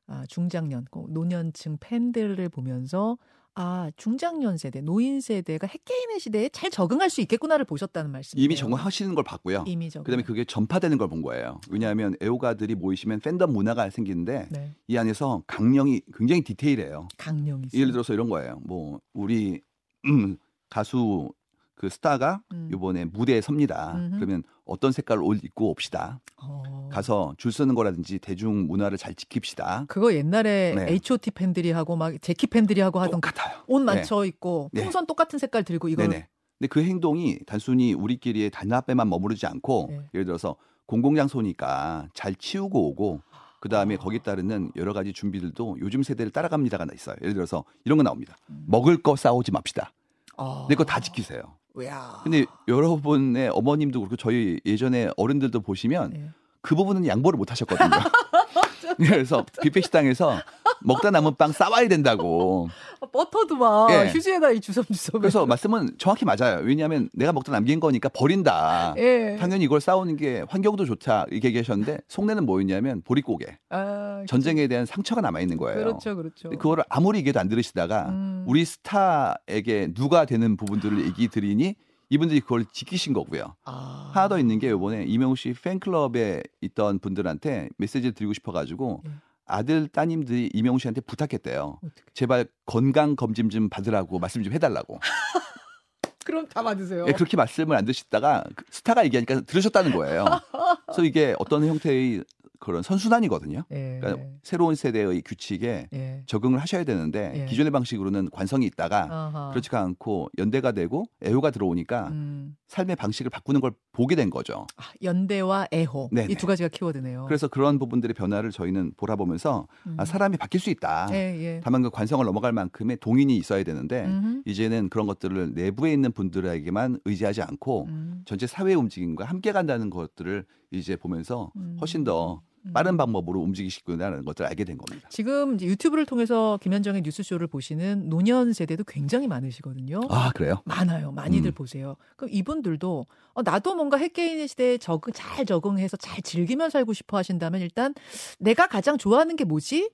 아, 0.08 0.25
중장년, 0.28 0.86
그 0.91 1.06
노년층 1.08 1.78
팬들을 1.80 2.49
보면서 2.49 3.17
아 3.56 3.89
중장년 3.95 4.58
세대, 4.58 4.82
노인 4.82 5.21
세대가 5.21 5.65
핵개인의 5.67 6.19
시대에 6.19 6.49
잘 6.49 6.69
적응할 6.69 7.10
수 7.10 7.21
있겠구나를 7.21 7.63
보셨다는 7.63 8.12
말씀이에요. 8.12 8.43
이미 8.43 8.58
적응하시는 8.58 9.15
걸 9.15 9.23
봤고요. 9.23 9.63
이미 9.65 9.89
적응. 9.89 10.04
그다음에 10.04 10.23
그게 10.23 10.43
전파되는 10.43 10.97
걸 10.97 11.08
본 11.08 11.21
거예요. 11.21 11.62
왜냐하면 11.69 12.15
애호가들이 12.21 12.75
모이시면 12.75 13.21
팬덤 13.21 13.54
문화가 13.54 13.89
생기는데 13.89 14.49
네. 14.52 14.75
이 14.89 14.97
안에서 14.97 15.43
강령이 15.47 16.02
굉장히 16.17 16.41
디테일해요. 16.43 17.08
강령이. 17.17 17.69
예를 17.73 17.93
들어서 17.93 18.13
이런 18.13 18.28
거예요. 18.30 18.60
뭐 18.65 18.99
우리 19.13 19.62
음, 20.06 20.38
가수 20.69 21.29
그 21.75 21.88
스타가 21.88 22.41
음. 22.51 22.69
이번에 22.73 23.05
무대에 23.05 23.39
섭니다. 23.39 23.93
음흠. 23.95 24.15
그러면 24.15 24.43
어떤 24.65 24.91
색깔을 24.91 25.23
옷 25.23 25.41
입고 25.43 25.69
옵시다. 25.71 26.19
어. 26.36 26.89
가서 26.91 27.34
줄 27.38 27.53
서는 27.53 27.73
거라든지 27.73 28.19
대중 28.19 28.67
문화를 28.67 28.97
잘 28.97 29.13
지킵시다. 29.13 29.88
그거 29.88 30.13
옛날에 30.13 30.73
네. 30.75 30.91
H.O.T 30.93 31.32
팬들이 31.32 31.71
하고 31.71 31.95
막 31.95 32.21
제키 32.21 32.47
팬들이 32.47 32.82
하고 32.82 32.99
하던 32.99 33.21
똑같아요. 33.21 33.63
옷 33.67 33.79
맞춰 33.79 34.25
입고 34.25 34.71
네. 34.73 34.84
풍선 34.84 35.05
똑같은 35.05 35.39
색깔 35.39 35.63
들고 35.63 35.88
이거 35.88 36.01
네네. 36.01 36.27
근데 36.60 36.67
그 36.67 36.84
행동이 36.84 37.39
단순히 37.45 37.93
우리끼리의 37.93 38.49
단합에만 38.49 39.08
머무르지 39.08 39.47
않고 39.47 39.88
네. 39.89 40.01
예를 40.13 40.25
들어서 40.25 40.58
공공장소니까 40.86 42.10
잘 42.13 42.36
치우고 42.36 42.89
오고 42.89 43.21
그 43.62 43.69
다음에 43.69 43.95
아. 43.95 43.97
거기에 43.97 44.19
따르는 44.19 44.73
여러 44.75 44.91
가지 44.91 45.13
준비들도 45.13 45.77
요즘 45.79 46.03
세대를 46.03 46.32
따라갑니다가 46.32 46.88
있어요. 46.93 47.15
예를 47.21 47.36
들어서 47.36 47.63
이런 47.86 47.97
거 47.97 48.03
나옵니다. 48.03 48.36
음. 48.49 48.65
먹을 48.67 49.01
거 49.01 49.15
싸우지 49.15 49.51
맙시다. 49.51 49.93
아. 50.39 50.65
근데 50.67 50.75
그거 50.75 50.86
다 50.86 50.99
지키세요. 50.99 51.41
야. 51.84 52.19
근데 52.23 52.45
여러분의 52.67 53.49
어머님도 53.49 53.99
그렇고 53.99 54.15
저희 54.15 54.60
예전에 54.65 55.10
어른들도 55.17 55.62
보시면 55.62 56.12
네. 56.12 56.30
그 56.62 56.75
부분은 56.75 57.06
양보를 57.08 57.38
못 57.38 57.52
하셨거든요. 57.52 57.89
그래서 58.97 59.45
뷔페 59.62 59.82
식당에서 59.82 60.39
먹다 60.82 61.12
남은 61.12 61.36
빵 61.38 61.52
싸와야 61.52 61.88
된다고. 61.88 62.70
아, 63.02 63.06
버터도 63.06 63.56
막 63.56 63.92
예. 63.92 64.10
휴지에다 64.10 64.52
이 64.52 64.60
주섬주섬. 64.60 65.22
그래서 65.22 65.46
말씀은 65.46 65.92
정확히 65.98 66.26
맞아요. 66.26 66.62
왜냐하면 66.63 67.10
내가 67.13 67.32
먹다 67.34 67.52
남긴 67.52 67.80
거니까 67.80 68.10
버린다. 68.10 68.94
예. 68.98 69.38
당연히 69.39 69.65
이걸 69.65 69.82
싸우는 69.82 70.18
게 70.18 70.44
환경도 70.48 70.86
좋다 70.86 71.26
이렇게 71.30 71.50
얘기하셨는데 71.50 72.00
속내는 72.08 72.46
뭐였냐면 72.46 73.02
보릿고개 73.02 73.58
아, 73.70 74.24
전쟁에 74.28 74.68
대한 74.68 74.86
상처가 74.86 75.22
남아 75.22 75.39
있는 75.42 75.58
거예요. 75.58 75.80
그렇죠, 75.80 76.15
그렇죠. 76.15 76.50
그거를 76.50 76.84
아무리 76.89 77.20
얘기해도 77.20 77.39
안 77.39 77.48
들으시다가 77.48 78.10
음. 78.10 78.46
우리 78.48 78.65
스타에게 78.65 79.94
누가 79.94 80.26
되는 80.26 80.58
부분들을 80.58 81.06
얘기 81.06 81.28
드리니 81.28 81.76
이분들이 82.10 82.42
그걸 82.42 82.65
지키신 82.72 83.13
거고요. 83.13 83.56
아. 83.65 84.12
하나 84.13 84.28
더 84.28 84.39
있는 84.39 84.58
게 84.60 84.70
이번에 84.70 85.06
이명우 85.06 85.36
씨 85.36 85.54
팬클럽에 85.54 86.42
있던 86.62 87.00
분들한테 87.00 87.70
메시지를 87.78 88.13
드리고 88.13 88.34
싶어가지고 88.34 89.04
예. 89.06 89.12
아들 89.50 89.88
따님들이 89.88 90.50
이명우 90.54 90.80
씨한테 90.80 91.02
부탁했대요. 91.02 91.80
어떻게? 91.84 92.04
제발 92.14 92.48
건강 92.66 93.16
검진 93.16 93.50
좀 93.50 93.70
받으라고 93.70 94.20
말씀 94.20 94.44
좀 94.44 94.54
해달라고. 94.54 95.00
그럼 96.26 96.48
다 96.48 96.62
받으세요. 96.62 97.06
예, 97.08 97.12
그렇게 97.12 97.36
말씀을 97.36 97.76
안 97.76 97.86
드시다가 97.86 98.44
그 98.56 98.64
스타가 98.70 99.04
얘기하니까 99.06 99.42
들으셨다는 99.42 99.92
거예요. 99.92 100.26
그래서 100.86 101.04
이게 101.04 101.36
어떤 101.40 101.66
형태의 101.66 102.24
그런 102.60 102.84
선순환이거든요. 102.84 103.63
예. 103.72 104.00
그러니까 104.02 104.28
새로운 104.43 104.76
세대의 104.76 105.22
규칙에 105.24 105.88
예. 105.93 106.24
적응을 106.26 106.60
하셔야 106.60 106.84
되는데 106.84 107.32
예. 107.36 107.45
기존의 107.45 107.72
방식으로는 107.72 108.30
관성이 108.32 108.65
있다가 108.65 109.08
아하. 109.10 109.50
그렇지가 109.52 109.80
않고 109.82 110.30
연대가 110.38 110.72
되고 110.74 111.06
애호가 111.26 111.52
들어오니까 111.52 112.10
음. 112.10 112.56
삶의 112.67 112.98
방식을 112.98 113.30
바꾸는 113.30 113.62
걸 113.62 113.72
보게 113.93 114.15
된 114.15 114.30
거죠. 114.30 114.67
아, 114.78 114.84
연대와 115.02 115.67
애호. 115.74 116.10
이 116.30 116.36
두 116.36 116.48
가지가 116.48 116.69
키워드네요. 116.69 117.26
그래서 117.28 117.48
그런 117.48 117.80
부분들의 117.80 118.13
변화를 118.13 118.52
저희는 118.52 118.93
돌아보면서 118.98 119.67
음. 119.88 119.95
아, 119.98 120.06
사람이 120.06 120.38
바뀔 120.38 120.60
수 120.62 120.69
있다. 120.69 121.08
예, 121.12 121.15
예. 121.15 121.62
다만 121.63 121.82
그 121.82 121.89
관성을 121.89 122.24
넘어갈 122.26 122.52
만큼의 122.54 122.98
동인이 122.98 123.36
있어야 123.38 123.63
되는데 123.63 124.06
음흠. 124.06 124.41
이제는 124.45 124.89
그런 124.89 125.08
것들을 125.08 125.54
내부에 125.54 125.93
있는 125.93 126.12
분들에게만 126.12 127.00
의지하지 127.06 127.41
않고 127.41 127.86
음. 127.86 128.22
전체 128.26 128.48
사회의 128.48 128.76
움직임과 128.76 129.26
함께 129.26 129.52
간다는 129.52 129.89
것들을 129.89 130.45
이제 130.72 130.95
보면서 130.95 131.52
음. 131.56 131.78
훨씬 131.82 132.04
더 132.04 132.36
음. 132.36 132.49
빠른 132.74 132.98
방법으로 132.98 133.39
움직이시구나라는 133.41 134.26
것들을 134.26 134.48
알게 134.50 134.63
된 134.63 134.78
겁니다. 134.78 135.08
지금 135.12 135.60
유튜브를 135.60 136.06
통해서 136.06 136.60
김현정의 136.62 137.02
뉴스쇼를 137.02 137.48
보시는 137.48 138.10
노년 138.10 138.54
세대도 138.54 138.84
굉장히 138.86 139.28
많으시거든요. 139.28 140.02
아 140.10 140.32
그래요? 140.32 140.62
많아요. 140.65 141.12
많이들 141.12 141.52
음. 141.52 141.54
보세요. 141.54 141.95
그럼 142.15 142.30
이분들도 142.34 143.06
어, 143.34 143.41
나도 143.41 143.76
뭔가 143.76 143.98
핵개인의 143.98 144.48
시대에 144.48 144.78
적응 144.78 145.13
잘 145.13 145.45
적응해서 145.45 145.98
잘 145.98 146.22
즐기며 146.22 146.69
살고 146.69 146.93
싶어 146.93 147.17
하신다면 147.17 147.62
일단 147.62 147.93
내가 148.39 148.67
가장 148.67 148.98
좋아하는 148.98 149.36
게 149.36 149.43
뭐지? 149.43 149.89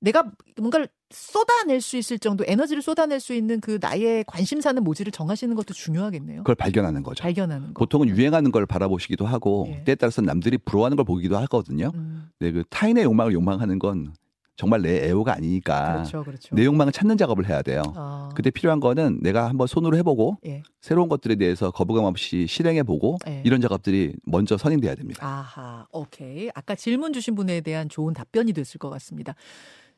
내가 0.00 0.30
뭔가를 0.58 0.88
쏟아낼 1.10 1.80
수 1.80 1.96
있을 1.96 2.18
정도 2.18 2.44
에너지를 2.46 2.82
쏟아낼 2.82 3.20
수 3.20 3.32
있는 3.32 3.60
그 3.60 3.78
나의 3.80 4.24
관심사는 4.26 4.82
뭐지를 4.82 5.12
정하시는 5.12 5.54
것도 5.54 5.72
중요하겠네요. 5.72 6.38
그걸 6.38 6.54
발견하는 6.54 7.02
거죠. 7.02 7.22
발견하는 7.22 7.74
거. 7.74 7.84
보통은 7.84 8.08
유행하는 8.08 8.50
걸 8.50 8.66
바라보시기도 8.66 9.24
하고 9.24 9.66
예. 9.70 9.84
때에 9.84 9.94
따라서 9.94 10.20
남들이 10.22 10.58
부러워하는 10.58 10.96
걸 10.96 11.04
보기도 11.04 11.36
하거든요. 11.38 11.92
음, 11.94 12.28
네, 12.40 12.50
그 12.52 12.64
타인의 12.70 13.04
욕망을 13.04 13.32
욕망하는 13.32 13.78
건 13.78 14.12
정말 14.56 14.80
내 14.80 15.06
애호가 15.06 15.34
아니니까 15.34 15.92
그렇죠, 15.92 16.24
그렇죠. 16.24 16.54
내 16.56 16.64
욕망을 16.64 16.92
찾는 16.92 17.18
작업을 17.18 17.46
해야 17.48 17.60
돼요. 17.62 17.82
아, 17.94 18.30
그때 18.34 18.50
필요한 18.50 18.80
거는 18.80 19.20
내가 19.22 19.48
한번 19.48 19.66
손으로 19.66 19.96
해보고 19.98 20.38
예. 20.46 20.62
새로운 20.80 21.08
것들에 21.08 21.36
대해서 21.36 21.70
거부감 21.70 22.04
없이 22.04 22.46
실행해보고 22.48 23.18
예. 23.28 23.42
이런 23.44 23.60
작업들이 23.60 24.14
먼저 24.24 24.56
선행돼야 24.56 24.94
됩니다. 24.94 25.24
아하, 25.24 25.86
오케이. 25.92 26.48
아까 26.54 26.74
질문 26.74 27.12
주신 27.12 27.34
분에 27.34 27.60
대한 27.60 27.88
좋은 27.88 28.14
답변이 28.14 28.52
됐을 28.54 28.78
것 28.78 28.88
같습니다. 28.90 29.34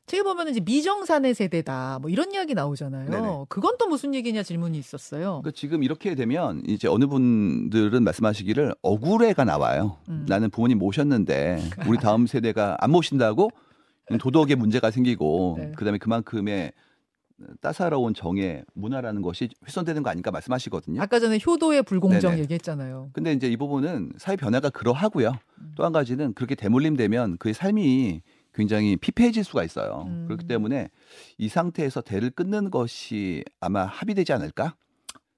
제가 0.09 0.23
보면 0.25 0.49
이제 0.49 0.61
미정산의 0.61 1.35
세대다, 1.35 1.99
뭐 2.01 2.11
이런 2.11 2.33
이야기 2.33 2.55
나오잖아요. 2.55 3.11
네네. 3.11 3.44
그건 3.49 3.77
또 3.79 3.87
무슨 3.87 4.14
얘기냐 4.14 4.42
질문이 4.42 4.79
있었어요. 4.79 5.40
그러니까 5.42 5.51
지금 5.53 5.83
이렇게 5.83 6.14
되면 6.14 6.62
이제 6.66 6.88
어느 6.88 7.07
분들은 7.07 8.03
말씀하시기를 8.03 8.75
억울해가 8.83 9.44
나와요. 9.44 9.99
음. 10.09 10.25
나는 10.29 10.51
부모님 10.51 10.79
모셨는데 10.79 11.59
우리 11.88 11.99
다음 11.99 12.27
세대가 12.27 12.77
안 12.81 12.90
모신다고 12.90 13.51
도덕의 14.18 14.57
문제가 14.57 14.90
생기고 14.90 15.57
네. 15.59 15.73
그다음에 15.77 15.99
그만큼의 15.99 16.73
따사로운 17.61 18.14
정의 18.14 18.64
문화라는 18.75 19.23
것이 19.23 19.49
훼손되는 19.64 20.03
거 20.03 20.11
아닌가 20.11 20.31
말씀하시거든요. 20.31 21.01
아까 21.01 21.21
전에 21.21 21.38
효도의 21.44 21.83
불공정 21.83 22.33
네네. 22.33 22.42
얘기했잖아요. 22.42 23.11
근데 23.12 23.33
이제 23.33 23.49
이 23.49 23.57
부분은 23.57 24.12
사회 24.16 24.37
변화가 24.37 24.71
그러하고요. 24.71 25.33
음. 25.61 25.73
또한 25.77 25.92
가지는 25.92 26.35
그렇게 26.35 26.55
대물림되면 26.55 27.37
그의 27.38 27.55
삶이 27.55 28.23
굉장히 28.59 28.97
피폐해질 28.97 29.44
수가 29.44 29.62
있어요. 29.62 30.05
음. 30.09 30.25
그렇기 30.27 30.49
때문에 30.49 30.90
이 31.38 31.49
상태에서 31.49 32.01
대를 32.01 32.31
끊는 32.31 32.73
것이 32.73 33.44
아마 33.61 33.85
합의되지 33.85 34.33
않을까? 34.33 34.75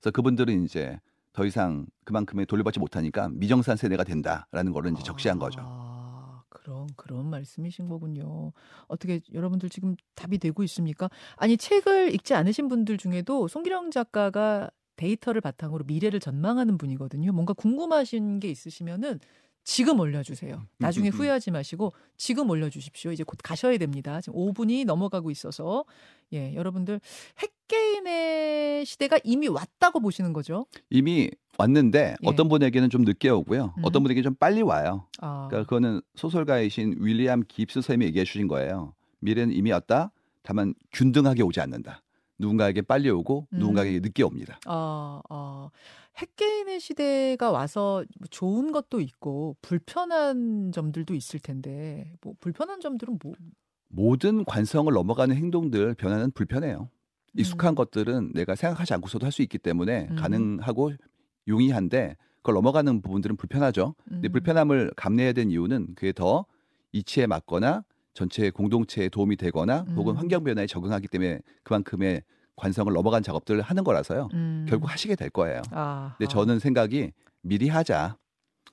그래서 0.00 0.10
그분들은 0.10 0.64
이제 0.64 0.98
더 1.34 1.44
이상 1.44 1.86
그만큼의 2.04 2.46
돌려받지 2.46 2.80
못하니까 2.80 3.28
미정산 3.28 3.76
세대가 3.76 4.04
된다라는 4.04 4.72
거를 4.72 4.90
이제 4.92 5.02
적시한 5.02 5.38
거죠. 5.38 5.60
아, 5.62 6.42
그런 6.48 6.88
그런 6.96 7.28
말씀이신 7.28 7.88
거군요. 7.88 8.52
어떻게 8.88 9.20
여러분들 9.34 9.68
지금 9.68 9.96
답이 10.14 10.38
되고 10.38 10.62
있습니까? 10.62 11.10
아니 11.36 11.58
책을 11.58 12.14
읽지 12.14 12.32
않으신 12.32 12.68
분들 12.68 12.96
중에도 12.96 13.48
송기령 13.48 13.90
작가가 13.90 14.70
데이터를 14.96 15.42
바탕으로 15.42 15.84
미래를 15.84 16.20
전망하는 16.20 16.78
분이거든요. 16.78 17.32
뭔가 17.32 17.52
궁금하신 17.52 18.40
게 18.40 18.48
있으시면은 18.48 19.20
지금 19.70 20.00
올려주세요. 20.00 20.60
나중에 20.78 21.10
음, 21.10 21.12
음, 21.12 21.14
음. 21.14 21.16
후회하지 21.16 21.52
마시고 21.52 21.92
지금 22.16 22.50
올려주십시오. 22.50 23.12
이제 23.12 23.22
곧 23.22 23.38
가셔야 23.40 23.78
됩니다. 23.78 24.20
지금 24.20 24.36
5분이 24.36 24.84
넘어가고 24.84 25.30
있어서 25.30 25.84
예 26.32 26.52
여러분들 26.56 27.00
핵개인의 27.38 28.84
시대가 28.84 29.20
이미 29.22 29.46
왔다고 29.46 30.00
보시는 30.00 30.32
거죠? 30.32 30.66
이미 30.90 31.30
왔는데 31.56 32.16
예. 32.20 32.26
어떤 32.26 32.48
분에게는 32.48 32.90
좀 32.90 33.02
늦게 33.02 33.28
오고요. 33.28 33.74
음. 33.78 33.84
어떤 33.84 34.02
분에게는 34.02 34.24
좀 34.24 34.34
빨리 34.34 34.60
와요. 34.62 35.06
아, 35.20 35.46
그러니까 35.48 35.68
그거는 35.68 36.00
소설가이신 36.16 36.96
윌리엄 36.98 37.44
깁스 37.46 37.74
선생님이 37.74 38.06
얘기해 38.06 38.24
주신 38.24 38.48
거예요. 38.48 38.92
미래는 39.20 39.54
이미 39.54 39.70
왔다. 39.70 40.10
다만 40.42 40.74
균등하게 40.90 41.44
오지 41.44 41.60
않는다. 41.60 42.02
누군가에게 42.40 42.82
빨리 42.82 43.08
오고 43.08 43.46
음. 43.52 43.58
누군가에게 43.60 44.00
늦게 44.00 44.24
옵니다. 44.24 44.58
아, 44.66 45.20
아, 45.28 45.70
핵개인의 46.20 46.80
시대가 46.80 47.50
와서 47.50 48.04
뭐 48.18 48.26
좋은 48.30 48.72
것도 48.72 49.00
있고 49.00 49.56
불편한 49.62 50.70
점들도 50.72 51.14
있을 51.14 51.40
텐데 51.40 52.12
뭐 52.20 52.34
불편한 52.40 52.80
점들은 52.80 53.18
뭐 53.22 53.32
모든 53.88 54.44
관성을 54.44 54.92
넘어가는 54.92 55.34
행동들 55.34 55.94
변화는 55.94 56.30
불편해요. 56.32 56.90
익숙한 57.34 57.74
것들은 57.74 58.32
내가 58.34 58.54
생각하지 58.54 58.92
않고서도 58.94 59.24
할 59.24 59.32
수 59.32 59.42
있기 59.42 59.58
때문에 59.58 60.08
음. 60.10 60.16
가능하고 60.16 60.92
용이한데 61.48 62.16
그걸 62.36 62.54
넘어가는 62.54 63.02
부분들은 63.02 63.36
불편하죠. 63.36 63.94
근데 64.08 64.28
음. 64.28 64.32
불편함을 64.32 64.92
감내해야 64.96 65.32
되는 65.32 65.50
이유는 65.50 65.94
그게 65.94 66.12
더 66.12 66.44
이치에 66.92 67.26
맞거나 67.26 67.84
전체 68.14 68.50
공동체에 68.50 69.08
도움이 69.08 69.36
되거나 69.36 69.82
혹은 69.94 70.14
음. 70.14 70.18
환경 70.18 70.42
변화에 70.44 70.66
적응하기 70.66 71.08
때문에 71.08 71.40
그만큼의 71.62 72.22
관성을 72.60 72.92
넘어간 72.92 73.22
작업들을 73.22 73.62
하는 73.62 73.82
거라서요. 73.84 74.28
음. 74.34 74.66
결국 74.68 74.92
하시게 74.92 75.16
될 75.16 75.30
거예요. 75.30 75.62
아, 75.70 76.14
근데 76.18 76.28
아, 76.30 76.32
저는 76.32 76.58
생각이 76.58 77.12
미리 77.42 77.68
하자. 77.68 78.16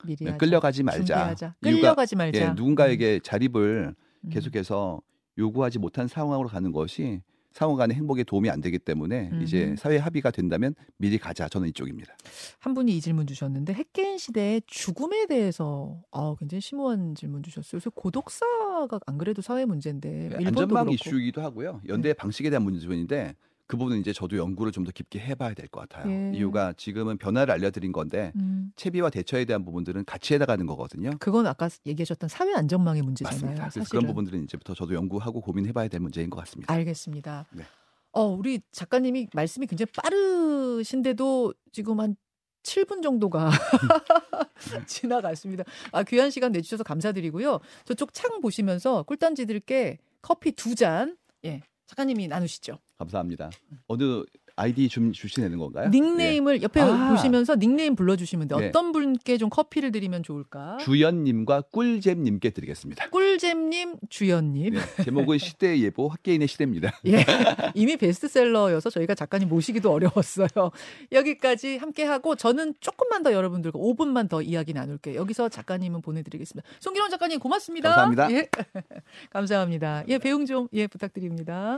미리 0.05 0.25
하자. 0.25 0.37
끌려가지 0.37 0.83
말자. 0.83 1.05
준비하자. 1.05 1.55
이유가 1.63 1.79
끌려가지 1.79 2.15
말자. 2.15 2.41
예, 2.41 2.49
누군가에게 2.49 3.19
자립을 3.23 3.95
음. 4.25 4.29
계속해서 4.29 5.01
요구하지 5.37 5.79
못한 5.79 6.07
상황으로 6.07 6.49
가는 6.49 6.71
것이 6.71 7.21
상호 7.53 7.75
간의 7.75 7.95
행복에 7.97 8.23
도움이 8.23 8.51
안 8.51 8.61
되기 8.61 8.77
때문에 8.77 9.31
이제 9.41 9.69
음흠. 9.69 9.75
사회 9.77 9.97
합의가 9.97 10.29
된다면 10.29 10.75
미리 10.97 11.17
가자. 11.17 11.49
저는 11.49 11.69
이쪽입니다. 11.69 12.15
한 12.59 12.75
분이 12.75 12.95
이 12.95 13.01
질문 13.01 13.25
주셨는데 13.25 13.73
핵개인 13.73 14.19
시대의 14.19 14.61
죽음에 14.67 15.25
대해서 15.25 15.99
아, 16.11 16.35
굉장히 16.37 16.61
심오한 16.61 17.15
질문 17.15 17.41
주셨어요. 17.41 17.79
그래서 17.79 17.89
고독사가 17.89 18.99
안 19.07 19.17
그래도 19.17 19.41
사회 19.41 19.65
문제인데 19.65 20.09
네, 20.09 20.23
일본도 20.25 20.39
네, 20.39 20.47
안전망 20.49 20.85
그렇고. 20.85 20.89
네. 20.89 20.93
이슈이기도 20.93 21.41
하고요. 21.41 21.81
연대 21.87 22.13
방식에 22.13 22.51
대한 22.51 22.61
문제인데 22.61 23.33
그 23.67 23.75
부분은 23.77 23.99
이제 23.99 24.13
저도 24.13 24.37
연구를 24.37 24.71
좀 24.71 24.85
더 24.85 24.91
깊게 24.91 25.19
해봐야 25.19 25.53
될 25.53 25.67
것 25.67 25.81
같아요. 25.89 26.09
예. 26.11 26.31
이유가 26.37 26.71
지금은 26.73 27.17
변화를 27.17 27.53
알려드린 27.53 27.91
건데 27.91 28.31
음. 28.37 28.71
채비와 28.77 29.09
대처에 29.09 29.43
대한 29.45 29.65
부분들은 29.65 30.05
같이 30.05 30.33
해나가는 30.33 30.65
거거든요. 30.65 31.11
그건 31.19 31.45
아까 31.47 31.67
얘기하셨던 31.85 32.29
사회 32.29 32.53
안전망의 32.53 33.01
문제잖아요. 33.01 33.41
맞습니다. 33.41 33.69
그래서. 33.69 33.89
그런 33.89 34.07
부분들은 34.07 34.43
이제부터 34.43 34.73
저도 34.73 34.93
연구하고 34.93 35.41
고민해봐야 35.41 35.89
될 35.89 35.99
문제인 35.99 36.29
것 36.29 36.37
같습니다. 36.37 36.73
알겠습니다. 36.73 37.45
네. 37.51 37.63
어, 38.13 38.23
우리 38.25 38.61
작가님이 38.71 39.27
말씀이 39.33 39.67
굉장히 39.67 39.91
빠르신데도 39.91 41.53
지금 41.73 41.99
한 41.99 42.15
7분 42.63 43.01
정도가 43.03 43.49
지나갔습니다. 44.87 45.63
아, 45.91 46.03
귀한 46.03 46.29
시간 46.31 46.51
내주셔서 46.51 46.83
감사드리고요. 46.83 47.59
저쪽 47.85 48.13
창 48.13 48.41
보시면서 48.41 49.03
꿀단지들께 49.03 49.97
커피 50.21 50.51
두 50.53 50.75
잔, 50.75 51.17
예, 51.45 51.61
작가님이 51.87 52.27
나누시죠. 52.27 52.79
감사합니다. 52.97 53.49
어느 53.87 54.23
아이디 54.59 54.89
좀 54.89 55.11
주시는 55.11 55.55
건가요? 55.59 55.89
닉네임을 55.89 56.63
옆에 56.63 56.81
아. 56.81 57.11
보시면서 57.11 57.57
닉네임 57.57 57.95
불러주시면 57.95 58.47
돼요. 58.47 58.59
네. 58.59 58.67
어떤 58.69 58.91
분께 58.91 59.37
좀 59.37 59.49
커피를 59.51 59.91
드리면 59.91 60.23
좋을까? 60.23 60.77
예. 60.79 60.83
주연님과 60.83 61.61
꿀잼님께 61.71 62.49
드리겠습니다. 62.49 63.07
꿀잼님, 63.11 63.97
주연님. 64.09 64.73
네, 64.73 65.03
제목은 65.03 65.37
시대 65.37 65.77
예보 65.79 66.07
학계인의 66.07 66.47
시대입니다. 66.47 66.91
예. 67.05 67.23
이미 67.75 67.97
베스트셀러여서 67.97 68.89
저희가 68.89 69.13
작가님 69.13 69.47
모시기도 69.47 69.91
어려웠어요. 69.91 70.47
여기까지 71.11 71.77
함께 71.77 72.03
하고 72.03 72.35
저는 72.35 72.73
조금만 72.79 73.21
더 73.21 73.33
여러분들과 73.33 73.77
5분만 73.77 74.27
더 74.27 74.41
이야기 74.41 74.73
나눌게요. 74.73 75.19
여기서 75.19 75.49
작가님은 75.49 76.01
보내드리겠습니다. 76.01 76.67
송기론 76.79 77.11
작가님 77.11 77.39
고맙습니다. 77.39 77.89
감사합니다. 77.89 78.31
예. 78.31 78.49
감사합니다. 79.29 80.03
예, 80.07 80.17
배웅 80.17 80.47
좀 80.47 80.67
예 80.73 80.87
부탁드립니다. 80.87 81.77